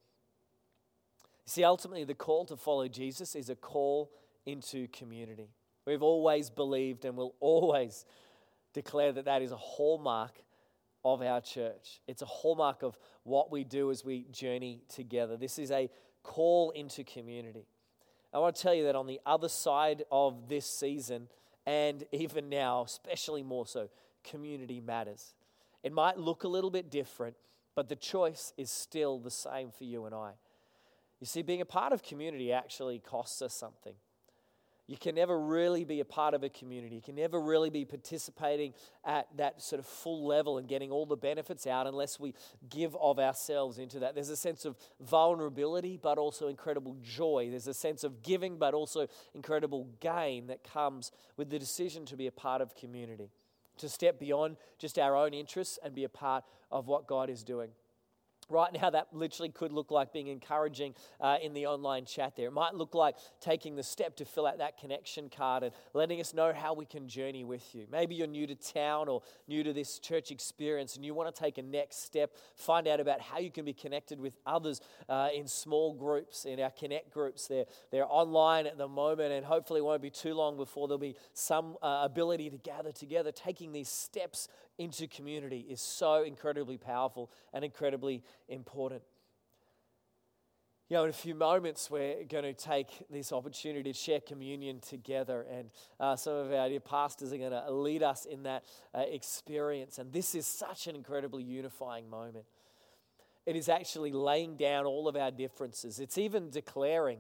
See, 1.47 1.65
ultimately, 1.65 2.05
the 2.05 2.15
call 2.15 2.45
to 2.45 2.57
follow 2.57 2.89
Jesus 2.89 3.35
is 3.35 3.49
a 3.49 3.57
call 3.57 4.13
into 4.45 4.87
community. 4.89 5.49
We've 5.87 6.03
always 6.03 6.51
believed 6.51 7.07
and 7.07 7.17
will 7.17 7.35
always 7.41 8.05
declare 8.75 9.13
that 9.13 9.25
that 9.25 9.41
is 9.41 9.51
a 9.51 9.57
hallmark 9.57 10.43
of 11.05 11.23
our 11.23 11.41
church. 11.41 12.01
It's 12.07 12.21
a 12.21 12.27
hallmark 12.27 12.83
of 12.83 12.99
what 13.23 13.51
we 13.51 13.65
do 13.65 13.91
as 13.91 14.05
we 14.05 14.27
journey 14.31 14.83
together. 14.89 15.37
This 15.37 15.59
is 15.59 15.71
a 15.71 15.89
call 16.23 16.71
into 16.73 17.03
community. 17.05 17.67
I 18.33 18.39
want 18.39 18.57
to 18.57 18.63
tell 18.63 18.75
you 18.75 18.85
that 18.85 18.97
on 18.97 19.07
the 19.07 19.21
other 19.25 19.49
side 19.49 20.05
of 20.11 20.49
this 20.49 20.67
season, 20.67 21.29
and 21.67 22.05
even 22.13 22.49
now, 22.49 22.83
especially 22.83 23.43
more 23.43 23.67
so, 23.67 23.89
community 24.25 24.81
matters. 24.81 25.35
It 25.83 25.93
might 25.93 26.19
look 26.19 26.45
a 26.45 26.49
little 26.49 26.71
bit 26.71 26.91
different, 26.91 27.37
but 27.75 27.89
the 27.89 27.97
choice 27.97 28.53
is 28.57 28.71
still 28.71 29.19
the 29.19 29.31
same 29.31 29.71
for 29.71 29.85
you 29.85 30.05
and 30.05 30.15
I. 30.15 30.33
You 31.21 31.27
see, 31.27 31.43
being 31.43 31.61
a 31.61 31.67
part 31.67 31.93
of 31.93 32.03
community 32.03 32.53
actually 32.53 32.99
costs 32.99 33.43
us 33.43 33.55
something. 33.55 33.95
You 34.89 34.97
can 34.97 35.15
never 35.15 35.39
really 35.39 35.85
be 35.85 36.01
a 36.01 36.05
part 36.05 36.33
of 36.33 36.43
a 36.43 36.49
community. 36.49 36.97
You 36.97 37.03
can 37.03 37.15
never 37.15 37.39
really 37.39 37.69
be 37.69 37.85
participating 37.85 38.73
at 39.05 39.29
that 39.37 39.61
sort 39.61 39.81
of 39.81 39.87
full 39.87 40.27
level 40.27 40.57
and 40.57 40.67
getting 40.67 40.91
all 40.91 41.05
the 41.05 41.17
benefits 41.17 41.67
out 41.67 41.87
unless 41.87 42.19
we 42.19 42.33
give 42.71 42.97
of 42.97 43.19
ourselves 43.19 43.79
into 43.79 43.99
that. 43.99 44.15
There's 44.15 44.31
a 44.31 44.37
sense 44.37 44.65
of 44.65 44.77
vulnerability, 44.99 45.99
but 46.03 46.17
also 46.17 46.49
incredible 46.49 46.97
joy. 47.03 47.49
There's 47.51 47.67
a 47.67 47.75
sense 47.75 48.03
of 48.03 48.23
giving, 48.23 48.57
but 48.57 48.73
also 48.73 49.09
incredible 49.35 49.89
gain 50.01 50.47
that 50.47 50.65
comes 50.65 51.13
with 51.37 51.51
the 51.51 51.59
decision 51.59 52.07
to 52.07 52.17
be 52.17 52.27
a 52.27 52.33
part 52.33 52.63
of 52.63 52.75
community, 52.75 53.31
to 53.77 53.91
step 53.91 54.19
beyond 54.19 54.57
just 54.79 54.99
our 54.99 55.15
own 55.15 55.35
interests 55.35 55.79
and 55.85 55.95
be 55.95 56.05
a 56.05 56.09
part 56.09 56.45
of 56.71 56.89
what 56.89 57.07
God 57.07 57.29
is 57.29 57.45
doing. 57.45 57.69
Right 58.51 58.73
now, 58.73 58.89
that 58.89 59.09
literally 59.13 59.51
could 59.51 59.73
look 59.73 59.91
like 59.91 60.11
being 60.11 60.29
encouraging 60.29 60.95
uh, 61.21 61.37
in 61.43 61.53
the 61.53 61.67
online 61.67 62.07
chat 62.07 62.35
there. 62.35 62.47
It 62.47 62.53
might 62.53 62.75
look 62.75 62.95
like 62.95 63.17
taking 63.41 63.77
the 63.77 63.83
step 63.83 64.17
to 64.17 64.25
fill 64.25 64.47
out 64.47 64.57
that 64.57 64.79
connection 64.79 65.29
card 65.29 65.65
and 65.65 65.73
letting 65.93 66.19
us 66.19 66.33
know 66.33 66.55
how 66.55 66.73
we 66.73 66.87
can 66.87 67.09
journey 67.09 67.45
with 67.45 67.75
you. 67.75 67.87
Maybe 67.93 68.15
you're 68.15 68.27
new 68.27 68.47
to 68.47 68.55
town 68.55 69.09
or 69.09 69.23
new 69.49 69.63
to 69.65 69.75
this 69.75 69.99
church 69.99 70.31
experience 70.31 70.97
and 70.97 71.05
you 71.05 71.13
want 71.13 71.35
to 71.35 71.43
take 71.43 71.59
a 71.59 71.63
next 71.63 72.05
step, 72.05 72.37
find 72.57 72.89
out 72.89 73.01
about 73.01 73.21
how 73.21 73.39
you 73.39 73.51
can 73.51 73.67
be 73.67 73.75
connected 73.75 74.19
with 74.19 74.39
others 74.47 74.81
uh, 75.11 75.29
in 75.35 75.47
small 75.47 75.93
groups, 75.93 76.47
in 76.47 76.59
our 76.59 76.71
connect 76.71 77.13
groups. 77.13 77.49
They're, 77.49 77.67
they're 77.91 78.11
online 78.11 78.67
at 78.67 78.79
the 78.79 78.89
moment 78.89 79.33
and 79.33 79.45
hopefully 79.45 79.81
it 79.81 79.85
won't 79.85 80.01
be 80.01 80.11
too 80.11 80.33
long 80.33 80.57
before 80.57 80.89
there'll 80.89 80.99
be 80.99 81.17
some 81.35 81.77
uh, 81.83 82.01
ability 82.03 82.49
to 82.49 82.57
gather 82.57 82.93
together. 82.93 83.31
Taking 83.31 83.73
these 83.73 83.91
steps 83.91 84.49
into 84.79 85.07
community 85.09 85.67
is 85.69 85.81
so 85.81 86.23
incredibly 86.23 86.79
powerful 86.79 87.31
and 87.53 87.65
incredibly 87.65 88.23
important. 88.49 89.03
You 90.89 90.97
know, 90.97 91.05
in 91.05 91.11
a 91.11 91.13
few 91.13 91.35
moments, 91.35 91.91
we're 91.91 92.25
going 92.25 92.45
to 92.45 92.55
take 92.55 92.89
this 93.11 93.31
opportunity 93.31 93.93
to 93.93 93.99
share 93.99 94.21
communion 94.21 94.81
together, 94.81 95.45
and 95.51 95.69
uh, 96.01 96.17
some 96.17 96.33
of 96.33 96.51
our 96.51 96.71
dear 96.71 96.81
pastors 96.81 97.31
are 97.31 97.37
going 97.37 97.51
to 97.51 97.71
lead 97.71 98.03
us 98.03 98.25
in 98.25 98.45
that 98.45 98.65
uh, 98.95 99.01
experience. 99.01 99.99
And 99.99 100.11
this 100.11 100.35
is 100.35 100.47
such 100.47 100.87
an 100.87 100.97
incredibly 100.97 101.43
unifying 101.43 102.09
moment. 102.09 102.47
It 103.45 103.55
is 103.55 103.69
actually 103.69 104.13
laying 104.13 104.57
down 104.57 104.87
all 104.87 105.09
of 105.09 105.17
our 105.17 105.31
differences, 105.31 106.01
it's 106.01 106.17
even 106.17 106.49
declaring 106.49 107.19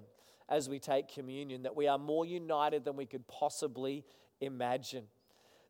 as 0.48 0.66
we 0.66 0.78
take 0.78 1.08
communion 1.08 1.64
that 1.64 1.76
we 1.76 1.88
are 1.88 1.98
more 1.98 2.24
united 2.24 2.84
than 2.86 2.96
we 2.96 3.04
could 3.04 3.26
possibly 3.28 4.02
imagine 4.40 5.04